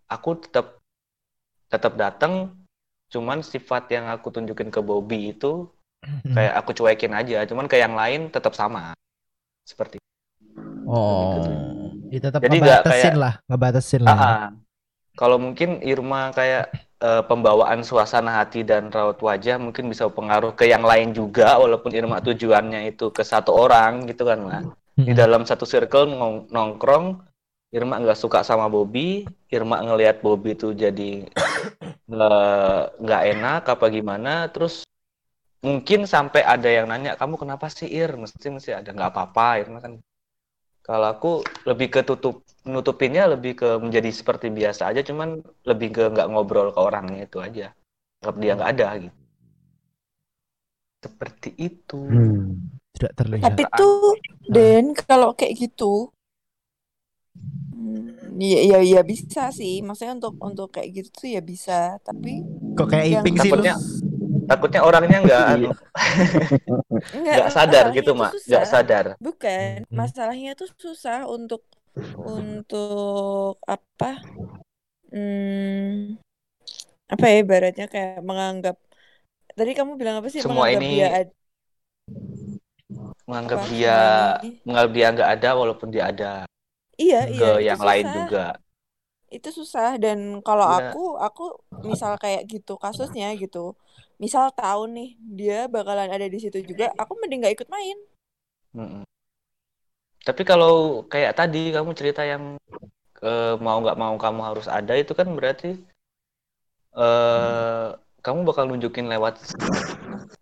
aku 0.10 0.30
tetap 0.44 0.82
tetap 1.70 1.94
datang 1.96 2.54
cuman 3.10 3.42
sifat 3.42 3.90
yang 3.94 4.10
aku 4.10 4.30
tunjukin 4.34 4.70
ke 4.74 4.82
Bobby 4.82 5.34
itu 5.34 5.70
Mm-mm. 6.06 6.34
kayak 6.34 6.54
aku 6.58 6.72
cuekin 6.74 7.14
aja 7.14 7.46
cuman 7.46 7.66
ke 7.70 7.78
yang 7.78 7.94
lain 7.94 8.30
tetap 8.34 8.54
sama 8.56 8.94
seperti 9.66 10.02
Oh, 10.90 11.38
ya 12.10 12.18
tetap 12.18 12.42
Jadi 12.42 12.58
nggak 12.58 12.82
ngebatasin 12.82 13.06
kayak- 13.06 13.22
lah, 13.22 13.34
ngebatasin 13.46 14.02
lah. 14.02 14.10
Ah, 14.10 14.24
ah. 14.26 14.48
kalau 15.14 15.38
mungkin 15.38 15.84
Irma 15.86 16.34
kayak 16.34 16.74
eh, 17.00 17.24
pembawaan 17.24 17.86
suasana 17.86 18.42
hati 18.42 18.66
dan 18.66 18.90
raut 18.90 19.22
wajah 19.22 19.56
mungkin 19.56 19.86
bisa 19.88 20.10
pengaruh 20.10 20.52
ke 20.52 20.66
yang 20.66 20.82
lain 20.82 21.14
juga 21.14 21.56
walaupun 21.56 21.94
Irma 21.94 22.20
tujuannya 22.20 22.90
itu 22.90 23.14
ke 23.14 23.22
satu 23.22 23.54
orang 23.54 24.10
gitu 24.10 24.26
kan 24.26 24.40
lah 24.44 24.62
di 24.98 25.14
dalam 25.16 25.46
satu 25.46 25.64
circle 25.64 26.12
nong- 26.12 26.50
nongkrong 26.50 27.24
Irma 27.70 28.02
nggak 28.02 28.18
suka 28.18 28.42
sama 28.42 28.66
Bobby 28.68 29.24
Irma 29.48 29.80
ngelihat 29.80 30.20
Bobby 30.20 30.58
itu 30.58 30.74
jadi 30.74 31.24
nggak 32.10 32.82
nggak 33.00 33.22
enak 33.38 33.62
apa 33.70 33.86
gimana 33.88 34.50
terus 34.50 34.84
mungkin 35.62 36.04
sampai 36.04 36.42
ada 36.42 36.68
yang 36.68 36.88
nanya 36.88 37.14
kamu 37.16 37.36
kenapa 37.38 37.68
sih 37.68 37.86
Ir? 37.86 38.16
Mesti 38.16 38.48
mesti 38.48 38.72
ada. 38.72 38.90
Nggak 38.92 39.12
apa-apa 39.14 39.60
Irma 39.60 39.80
kan 39.80 40.00
kalau 40.90 41.08
aku 41.14 41.32
lebih 41.70 41.88
ke 41.94 42.02
tutup 42.02 42.42
nutupinnya 42.66 43.24
lebih 43.34 43.54
ke 43.62 43.70
menjadi 43.78 44.10
seperti 44.10 44.48
biasa 44.50 44.90
aja 44.90 45.02
cuman 45.06 45.30
lebih 45.70 45.90
ke 45.96 46.04
nggak 46.14 46.28
ngobrol 46.34 46.74
ke 46.76 46.80
orangnya 46.82 47.30
itu 47.30 47.38
aja 47.48 47.68
anggap 48.20 48.36
dia 48.42 48.52
nggak 48.58 48.72
ada 48.74 48.88
gitu 49.06 49.18
seperti 51.00 51.50
itu 51.56 52.02
Hmm. 52.12 52.60
Tidak 53.00 53.14
terlihat. 53.16 53.56
Tapi 53.56 53.64
tuh 53.80 54.20
Den 54.50 54.92
kalau 54.92 55.32
kayak 55.32 55.56
gitu 55.56 56.12
hmm, 57.72 58.36
ya 58.42 58.60
ya 58.76 58.80
ya 58.84 59.02
bisa 59.06 59.56
sih. 59.56 59.80
Maksudnya 59.80 60.20
untuk 60.20 60.36
untuk 60.44 60.68
kayak 60.76 60.90
gitu 61.00 61.10
tuh 61.16 61.30
ya 61.32 61.40
bisa, 61.40 61.96
tapi 62.04 62.44
Kok 62.76 62.88
kayak 62.92 63.08
yang 63.08 63.24
Iping 63.24 63.38
sih 63.40 63.52
lu? 63.56 63.64
Takutnya- 64.50 64.84
orangnya 64.88 65.18
nggak 65.26 65.42
Iya. 65.46 65.54
anu, 65.54 65.70
enggak, 67.16 67.34
nggak 67.38 67.50
sadar 67.54 67.86
gitu 67.98 68.12
mak 68.18 68.32
nggak 68.50 68.66
sadar 68.66 69.06
Bukan, 69.26 69.84
Hmm. 69.90 69.98
masalahnya 70.02 70.52
tuh 70.60 70.70
susah 70.84 71.28
untuk 71.36 71.62
untuk 72.24 73.56
apa? 73.76 74.06
Hmm, 75.14 76.18
apa 77.14 77.26
ya 77.32 77.36
ibaratnya 77.44 77.86
kayak 77.94 78.22
menganggap 78.30 78.76
tadi 79.58 79.72
kamu 79.78 79.92
bilang 80.02 80.16
apa 80.20 80.30
sih 80.34 80.42
Semua 80.44 80.66
menganggap 80.66 80.82
ini 80.84 80.90
dia 80.98 81.08
ad- 81.20 81.36
menganggap 83.30 83.60
Apa, 83.62 83.70
dia 83.72 83.98
menganggap 84.66 84.92
dia 84.98 85.08
nggak 85.14 85.30
ada 85.38 85.50
walaupun 85.54 85.88
dia 85.94 86.04
ada 86.12 86.32
iya 87.04 87.20
iya 87.34 87.42
ke 87.42 87.50
itu 87.62 87.68
yang 87.70 87.80
lain 87.82 88.06
susah. 88.06 88.18
juga 88.18 88.46
itu 89.36 89.50
susah 89.60 89.90
dan 90.04 90.20
kalau 90.48 90.66
Iya. 90.66 90.90
aku 90.90 91.00
aku 91.26 91.44
misal 91.90 92.12
kayak 92.24 92.42
gitu 92.52 92.74
kasusnya 92.84 93.28
gitu 93.42 93.60
misal 94.20 94.52
tahu 94.52 94.92
nih 94.92 95.10
dia 95.18 95.60
bakalan 95.72 96.12
ada 96.12 96.28
di 96.28 96.38
situ 96.38 96.60
juga 96.62 96.92
aku 97.00 97.16
mending 97.18 97.40
nggak 97.48 97.56
ikut 97.56 97.70
main 97.72 97.98
Mm-mm. 98.76 99.04
Tapi 100.20 100.44
kalau 100.44 101.08
kayak 101.08 101.40
tadi 101.40 101.72
kamu 101.72 101.96
cerita 101.96 102.22
yang 102.28 102.60
eh, 103.24 103.56
mau 103.58 103.80
nggak 103.80 103.98
mau 103.98 104.14
kamu 104.20 104.42
harus 104.44 104.68
ada 104.68 104.94
itu 104.94 105.16
kan 105.16 105.26
berarti 105.32 105.80
eh 106.94 107.88
kamu 108.20 108.40
bakal 108.44 108.68
nunjukin 108.68 109.08
lewat 109.08 109.40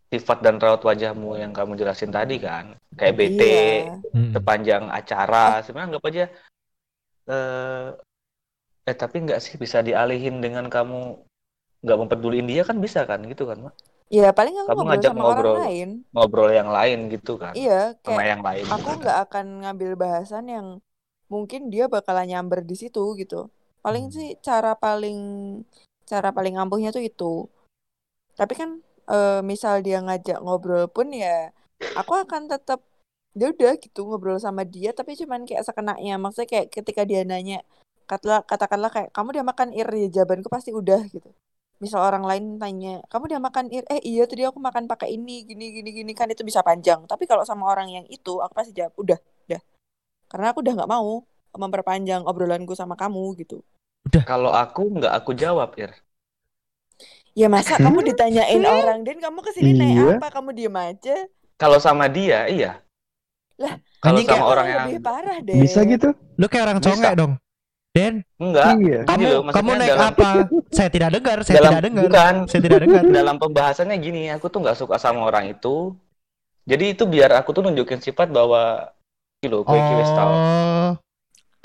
sifat 0.09 0.41
dan 0.41 0.57
raut 0.57 0.81
wajahmu 0.81 1.37
yang 1.37 1.53
kamu 1.53 1.77
jelasin 1.77 2.09
tadi 2.09 2.41
kan, 2.41 2.73
kayak 2.97 3.15
bete 3.15 3.45
iya 3.45 4.33
sepanjang 4.33 4.89
acara. 4.89 5.61
Sebenarnya 5.61 5.87
anggap 5.93 6.03
aja 6.09 6.25
eh 7.27 7.87
eh 8.87 8.95
tapi 8.97 9.15
nggak 9.27 9.43
sih 9.43 9.55
bisa 9.61 9.85
dialihin 9.85 10.41
dengan 10.41 10.65
kamu 10.71 11.21
nggak 11.83 11.97
mempeduliin 12.01 12.47
dia 12.49 12.61
kan 12.65 12.77
bisa 12.81 13.03
kan 13.09 13.21
gitu 13.25 13.43
kan, 13.49 13.57
Mak? 13.69 13.75
ya 14.07 14.31
paling 14.31 14.55
aku 14.55 14.71
Kamu 14.71 14.77
ngobrol 14.79 14.87
ngajak 14.87 15.11
sama 15.11 15.19
ngobrol. 15.19 15.55
orang 15.55 15.63
lain 15.67 15.89
ngobrol 16.15 16.49
yang 16.55 16.69
lain 16.71 16.99
gitu 17.11 17.33
kan, 17.35 17.51
iya 17.59 17.91
sama 17.99 18.23
kayak 18.23 18.29
yang 18.31 18.43
lain. 18.47 18.63
aku 18.71 18.89
nggak 19.03 19.17
akan 19.27 19.45
ngambil 19.67 19.91
bahasan 19.99 20.45
yang 20.47 20.67
mungkin 21.27 21.67
dia 21.67 21.91
bakalan 21.91 22.23
nyamber 22.31 22.63
di 22.63 22.75
situ 22.79 23.03
gitu 23.19 23.51
paling 23.83 24.07
sih 24.15 24.39
cara 24.39 24.79
paling 24.79 25.19
cara 26.07 26.31
paling 26.31 26.55
ampuhnya 26.55 26.95
tuh 26.95 27.03
itu 27.03 27.51
tapi 28.39 28.55
kan 28.55 28.79
eh, 29.11 29.43
misal 29.43 29.83
dia 29.83 29.99
ngajak 29.99 30.39
ngobrol 30.39 30.87
pun 30.87 31.11
ya 31.11 31.51
aku 31.99 32.15
akan 32.15 32.47
tetap 32.47 32.79
ya 33.35 33.51
udah 33.51 33.75
gitu 33.75 34.07
ngobrol 34.07 34.39
sama 34.39 34.63
dia 34.63 34.95
tapi 34.95 35.19
cuman 35.19 35.43
kayak 35.43 35.67
sekenanya 35.67 36.15
maksudnya 36.17 36.47
kayak 36.47 36.67
ketika 36.71 37.03
dia 37.03 37.21
nanya 37.27 37.59
katakanlah 38.07 38.41
katakanlah 38.47 38.91
kayak 38.91 39.09
kamu 39.11 39.27
udah 39.35 39.45
makan 39.51 39.69
ir 39.75 39.87
ya 39.91 40.07
jawabanku 40.23 40.47
pasti 40.47 40.71
udah 40.71 41.03
gitu 41.11 41.27
misal 41.77 42.01
orang 42.01 42.25
lain 42.25 42.57
tanya 42.57 43.05
kamu 43.07 43.29
udah 43.29 43.41
makan 43.41 43.65
ir 43.69 43.85
eh 43.87 44.01
iya 44.01 44.25
tadi 44.25 44.41
aku 44.41 44.57
makan 44.57 44.89
pakai 44.89 45.13
ini 45.13 45.45
gini 45.45 45.71
gini 45.71 45.89
gini. 45.93 46.11
Kan 46.11 46.29
itu 46.29 46.41
bisa 46.41 46.61
panjang. 46.61 47.05
Tapi 47.05 47.25
kalau 47.25 47.45
sama 47.45 47.69
orang 47.69 47.89
yang 47.89 48.05
itu 48.07 48.37
aku 48.37 48.53
pasti 48.53 48.73
jawab 48.73 48.93
udah 48.97 49.19
udah. 49.45 49.61
Karena 50.27 50.51
aku 50.51 50.59
udah 50.59 50.73
nggak 50.75 50.91
mau 50.91 51.23
memperpanjang 51.53 52.21
obrolanku 52.23 52.73
sama 52.73 52.93
kamu 52.93 53.33
gitu. 53.39 53.61
Kalau 54.23 54.51
aku 54.51 54.87
nggak 54.93 55.13
aku 55.13 55.31
jawab, 55.33 55.73
Ir. 55.75 55.91
ya 57.33 57.47
masa 57.47 57.77
kamu 57.77 58.01
ditanyain 58.07 58.61
orang 58.61 59.05
dan 59.05 59.21
kamu 59.21 59.39
ke 59.41 59.51
sini 59.53 59.71
Iya. 59.71 59.79
naik 59.79 59.97
apa? 60.17 60.27
Kamu 60.41 60.49
diem 60.51 60.73
aja. 60.73 61.15
Kalau 61.57 61.77
sama 61.77 62.09
dia, 62.09 62.45
iya. 62.49 62.81
Lah, 63.57 63.77
kalau 64.01 64.21
sama 64.21 64.29
kayak- 64.37 64.49
orang 64.49 64.65
yang 64.69 64.81
lebih 64.89 65.01
parah 65.01 65.37
deh 65.41 65.57
Bisa 65.57 65.81
gitu? 65.85 66.13
Lu 66.37 66.45
kayak 66.45 66.63
orang 66.69 66.79
congek 66.81 67.13
dong. 67.17 67.33
Den, 67.97 68.13
enggak, 68.37 68.65
Iya. 68.77 68.99
Kamu 69.03 69.23
loh, 69.25 69.41
kamu 69.49 69.49
maksudnya 69.49 69.77
naik 69.81 69.89
dalam- 69.89 70.09
apa? 70.13 70.29
Saya 70.69 70.89
tidak 70.93 71.09
dengar, 71.17 71.37
saya 71.41 71.55
dalam 71.57 71.71
tidak 71.73 71.83
dengar. 71.89 72.03
bukan 72.05 72.33
Saya 72.45 72.61
tidak 72.61 72.79
dengar. 72.85 73.01
dalam 73.09 73.35
pembahasannya 73.41 73.97
gini, 73.97 74.21
aku 74.29 74.45
tuh 74.47 74.59
nggak 74.61 74.77
suka 74.77 74.95
sama 74.95 75.25
orang 75.25 75.49
itu. 75.49 75.97
Jadi 76.63 76.85
itu 76.93 77.03
biar 77.03 77.33
aku 77.33 77.49
tuh 77.51 77.65
nunjukin 77.65 77.97
sifat 77.97 78.29
bahwa 78.29 78.91
kilo 79.39 79.63
gue 79.63 79.73
iki 79.73 79.93
wis 79.97 80.11
tau. 80.11 80.33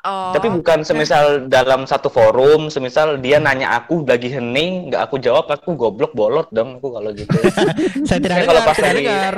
Oh, 0.03 0.11
oh 0.11 0.33
Tapi 0.35 0.51
bukan 0.51 0.83
semisal 0.83 1.47
dalam 1.47 1.87
satu 1.87 2.07
forum, 2.07 2.67
semisal 2.67 3.17
dia 3.17 3.39
nanya 3.39 3.71
aku 3.73 4.03
lagi 4.03 4.27
hening, 4.29 4.91
nggak 4.91 4.99
aku 5.01 5.17
jawab, 5.17 5.47
aku 5.47 5.73
goblok 5.73 6.11
bolot 6.11 6.51
dong 6.51 6.77
aku 6.77 6.91
kalau 6.91 7.11
gitu. 7.13 7.31
saya 8.09 8.19
tidak 8.19 8.37
Ya, 8.37 8.45
kalau 8.45 8.59
dengar, 8.59 8.67
pas 8.67 8.77
tidak 8.77 8.91
lagi- 8.93 9.07
dengar. 9.07 9.37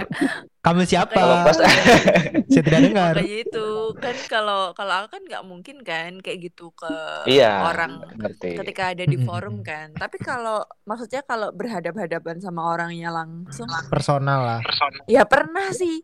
Kamu 0.65 0.81
siapa? 0.83 1.13
kalau 1.13 1.37
pas 1.45 1.57
Saya 2.49 2.63
tidak 2.63 2.81
dengar. 2.83 3.13
makanya 3.13 3.37
itu 3.39 3.67
kan 3.95 4.17
kalau 4.27 4.61
kalau 4.73 4.93
aku 4.97 5.09
kan 5.11 5.23
nggak 5.23 5.45
mungkin 5.45 5.77
kan 5.81 6.17
kayak 6.19 6.39
gitu 6.43 6.73
ke 6.73 6.89
iya, 7.27 7.61
orang 7.63 8.01
ngerti. 8.17 8.57
ketika 8.57 8.97
ada 8.97 9.05
di 9.05 9.19
forum 9.19 9.61
kan 9.61 9.93
tapi 9.93 10.17
kalau 10.19 10.65
maksudnya 10.83 11.21
kalau 11.23 11.53
berhadap-hadapan 11.53 12.41
sama 12.41 12.65
orangnya 12.65 13.13
langsung 13.13 13.69
Personal 13.87 14.41
lah. 14.41 14.61
ya 15.05 15.25
pernah 15.25 15.69
sih 15.71 16.01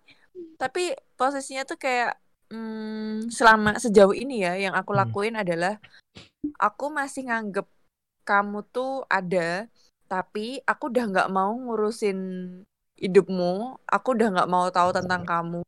tapi 0.57 0.93
posisinya 1.15 1.65
tuh 1.65 1.77
kayak 1.77 2.13
hmm, 2.51 3.31
selama 3.31 3.79
sejauh 3.79 4.15
ini 4.15 4.45
ya 4.45 4.59
yang 4.59 4.75
aku 4.75 4.93
Hmm. 4.93 5.01
lakuin 5.07 5.35
adalah 5.39 5.79
aku 6.59 6.91
masih 6.91 7.31
nganggep 7.31 7.67
kamu 8.27 8.63
tuh 8.71 9.07
ada 9.09 9.67
tapi 10.11 10.59
aku 10.67 10.91
udah 10.91 11.05
nggak 11.07 11.31
mau 11.31 11.55
ngurusin 11.55 12.19
hidupmu 12.99 13.81
aku 13.87 14.09
udah 14.19 14.29
nggak 14.35 14.51
mau 14.51 14.67
tahu 14.69 14.91
tentang 14.93 15.23
kamu 15.25 15.63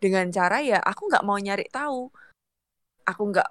dengan 0.00 0.30
cara 0.32 0.64
ya 0.64 0.80
aku 0.80 1.10
nggak 1.10 1.26
mau 1.26 1.36
nyari 1.36 1.66
tahu 1.68 2.08
aku 3.04 3.22
nggak 3.34 3.50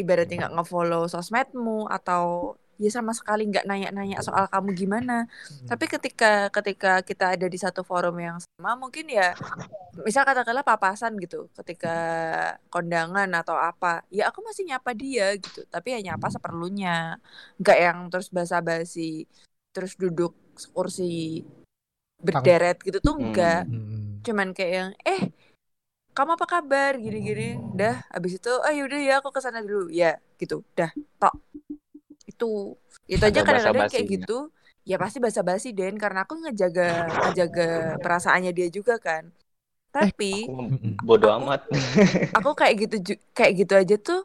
ibaratnya 0.00 0.46
nggak 0.46 0.54
ngefollow 0.56 1.04
sosmedmu 1.10 1.90
atau 1.90 2.56
ya 2.80 2.88
sama 2.88 3.12
sekali 3.12 3.44
nggak 3.52 3.68
nanya-nanya 3.68 4.24
soal 4.24 4.48
kamu 4.48 4.72
gimana. 4.72 5.28
Tapi 5.68 5.84
ketika 5.84 6.48
ketika 6.48 7.04
kita 7.04 7.36
ada 7.36 7.46
di 7.46 7.58
satu 7.60 7.84
forum 7.84 8.16
yang 8.16 8.36
sama 8.40 8.72
mungkin 8.80 9.04
ya 9.12 9.36
misal 10.06 10.24
katakanlah 10.24 10.64
papasan 10.64 11.20
gitu 11.20 11.52
ketika 11.60 11.92
kondangan 12.72 13.28
atau 13.36 13.52
apa 13.60 14.00
ya 14.08 14.32
aku 14.32 14.40
masih 14.40 14.64
nyapa 14.64 14.90
dia 14.96 15.36
gitu. 15.36 15.60
Tapi 15.68 15.92
ya 15.94 15.98
nyapa 16.12 16.32
seperlunya. 16.32 17.20
Nggak 17.60 17.78
yang 17.84 17.98
terus 18.08 18.28
basa-basi 18.32 19.28
terus 19.76 19.92
duduk 20.00 20.32
kursi 20.72 21.44
berderet 22.20 22.76
gitu 22.80 22.98
tuh 23.00 23.14
Hmm. 23.16 23.24
enggak 23.32 23.62
Hmm. 23.68 24.20
cuman 24.20 24.48
kayak 24.52 24.72
yang 24.76 24.90
eh 25.08 25.22
kamu 26.10 26.36
apa 26.36 26.46
kabar? 26.48 26.92
gini-gini. 27.00 27.56
Dah. 27.76 28.02
Habis 28.12 28.42
itu 28.42 28.50
oh 28.50 28.72
yaudah 28.72 29.00
ya 29.00 29.14
aku 29.22 29.30
ke 29.32 29.40
sana 29.40 29.60
dulu. 29.64 29.88
Ya 29.88 30.18
gitu. 30.40 30.66
Dah 30.76 30.90
tok 31.20 31.36
itu 32.40 32.52
itu 33.04 33.20
aja 33.20 33.40
Ada 33.40 33.46
kadang-kadang 33.46 33.92
kayak 33.92 34.06
gitu 34.08 34.38
ya 34.82 34.96
pasti 34.96 35.20
basa-basi 35.20 35.76
Den 35.76 36.00
karena 36.00 36.24
aku 36.24 36.40
ngejaga 36.40 37.04
ngejaga 37.28 37.68
perasaannya 38.00 38.52
dia 38.56 38.72
juga 38.72 38.96
kan 38.96 39.28
tapi 39.92 40.48
Aku 40.48 40.70
Mm-mm. 40.70 41.02
bodoh 41.04 41.34
amat. 41.42 41.68
aku 42.38 42.50
kayak 42.56 42.74
gitu 42.88 42.96
kayak 43.36 43.52
gitu 43.60 43.74
aja 43.76 43.96
tuh 44.00 44.22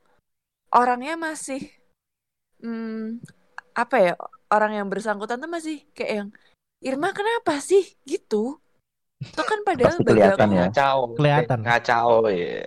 orangnya 0.71 1.19
masih 1.19 1.59
hmm, 2.63 3.19
apa 3.75 3.95
ya 3.99 4.13
orang 4.47 4.79
yang 4.79 4.87
bersangkutan 4.87 5.41
tuh 5.41 5.51
masih 5.51 5.83
kayak 5.91 6.11
yang 6.23 6.29
Irma 6.79 7.11
kenapa 7.11 7.59
sih 7.59 7.83
gitu 8.05 8.61
itu 9.19 9.41
kan 9.41 9.59
padahal 9.65 9.97
Pasti 9.97 10.05
bagi 10.05 10.11
kelihatan 10.21 10.47
aku 10.47 10.53
ya. 10.55 10.61
Ngacau. 10.69 10.97
Kelihatan. 11.17 11.57
Eh, 11.57 11.63
Ngacau 11.65 12.09
ya. 12.29 12.63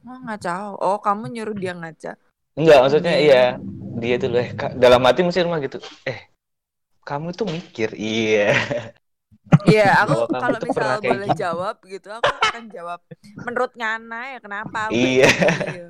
oh 0.00 0.18
ngacau 0.24 0.66
oh 0.80 0.98
kamu 0.98 1.24
nyuruh 1.28 1.56
dia 1.56 1.72
ngaca 1.76 2.12
Enggak, 2.58 2.78
maksudnya 2.82 3.14
Iya. 3.14 3.44
Iya. 4.00 4.16
Dia 4.16 4.22
tuh 4.22 4.28
eh 4.34 4.50
Kak, 4.52 4.72
dalam 4.74 5.00
hati 5.04 5.20
mesti 5.20 5.44
rumah 5.44 5.60
gitu. 5.60 5.78
Eh, 6.02 6.32
kamu 7.02 7.30
tuh 7.32 7.46
mikir. 7.46 7.92
Iya. 7.92 8.56
Iya, 9.64 9.86
aku 10.02 10.14
Bahwa 10.14 10.26
kamu 10.26 10.40
kalau 10.40 10.58
misal 10.62 10.88
boleh 11.00 11.28
gitu. 11.28 11.38
jawab 11.38 11.76
gitu, 11.84 12.08
aku 12.08 12.24
akan 12.26 12.64
jawab 12.70 13.00
menurut 13.40 13.72
Ngana 13.74 14.20
ya 14.30 14.38
kenapa? 14.38 14.80
Iya. 14.88 15.28
iya. 15.68 15.86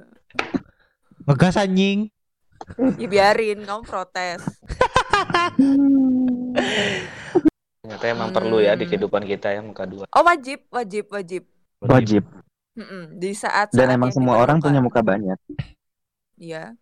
Ngegas 1.25 1.57
anjing. 1.57 2.11
Ya 2.97 3.07
biarin, 3.07 3.65
kamu 3.65 3.83
protes. 3.85 4.43
Ternyata 7.81 8.05
emang 8.07 8.31
perlu 8.31 8.61
ya 8.61 8.75
di 8.75 8.85
Hmm. 8.85 8.91
kehidupan 8.91 9.25
kita 9.25 9.49
ya 9.51 9.61
muka 9.61 9.85
dua. 9.85 10.05
Oh 10.11 10.23
wajib, 10.23 10.65
wajib, 10.69 11.09
wajib. 11.09 11.43
Wajib. 11.81 12.25
Mm-mm, 12.71 13.19
Di 13.19 13.35
saat 13.35 13.73
Dan 13.73 13.91
emang 13.91 14.15
semua 14.15 14.39
orang 14.39 14.61
punya 14.61 14.79
muka 14.79 15.01
banyak. 15.01 15.37
Iya. 16.37 16.77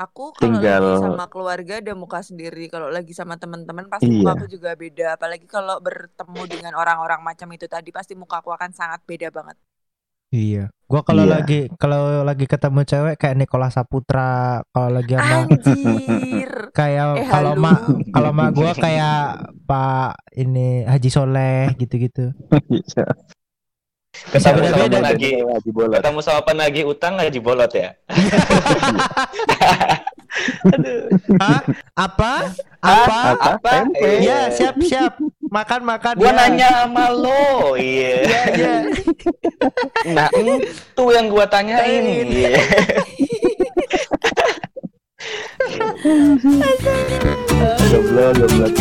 Aku 0.00 0.32
kalau 0.32 0.56
Tinggal- 0.56 0.80
lagi 0.80 1.04
sama 1.04 1.28
keluarga 1.28 1.74
ada 1.76 1.92
muka 1.92 2.24
sendiri. 2.24 2.66
Kalau 2.66 2.88
lagi 2.88 3.12
sama 3.12 3.36
teman-teman 3.36 3.84
pasti 3.84 4.08
Iya. 4.08 4.16
muka 4.16 4.32
aku 4.34 4.46
juga 4.48 4.72
beda. 4.72 5.20
Apalagi 5.20 5.44
kalau 5.44 5.76
bertemu 5.78 6.42
dengan 6.48 6.72
orang-orang 6.72 7.20
macam 7.20 7.52
itu 7.52 7.68
tadi 7.68 7.92
pasti 7.92 8.16
muka 8.16 8.40
aku 8.40 8.48
akan 8.48 8.72
sangat 8.72 9.04
beda 9.04 9.28
banget. 9.28 9.60
Iya. 10.30 10.70
Gua 10.86 11.02
kalau 11.02 11.26
Iya. 11.26 11.32
lagi 11.36 11.60
kalau 11.74 12.22
lagi 12.22 12.46
ketemu 12.46 12.80
cewek 12.82 13.14
kayak 13.14 13.36
Nikola 13.36 13.68
Saputra, 13.68 14.62
kalau 14.70 14.88
lagi 14.88 15.12
sama 15.12 15.36
Anjir. 15.44 16.52
kayak 16.80 17.06
Eh, 17.18 17.28
kalau 17.28 17.52
mak 17.54 17.78
kalau 18.08 18.30
mak 18.30 18.48
gua 18.54 18.72
kayak 18.72 19.18
Pak 19.68 20.16
ini 20.32 20.82
Haji 20.82 21.10
Soleh 21.10 21.74
gitu-gitu. 21.76 22.30
Bisa. 22.70 23.04
Ketemu 24.28 24.60
sama 24.68 24.84
bola. 25.72 25.96
ketemu 25.96 26.18
sama 26.20 26.40
penagih 26.44 26.84
utang 26.84 27.16
lagi 27.16 27.40
bolot 27.40 27.72
ya. 27.72 27.96
Hah? 31.42 31.60
Apa? 31.96 32.32
Hah? 32.84 33.04
Apa? 33.04 33.20
Apa? 33.56 33.70
Tempe. 33.82 34.22
Iya, 34.22 34.52
siap 34.52 34.76
siap. 34.84 35.16
Makan 35.50 35.80
makan. 35.82 36.14
Gua 36.20 36.30
ya. 36.30 36.36
nanya 36.36 36.68
sama 36.84 37.10
lo. 37.10 37.74
Iya. 37.74 38.14
Iya, 38.22 38.42
iya. 38.54 38.74
Nah, 40.14 40.28
itu 40.36 41.04
yang 41.10 41.26
gua 41.32 41.48
tanyain. 41.48 42.28
Iya. 42.28 42.60
Goblok, 47.90 48.32
goblok. 48.38 48.72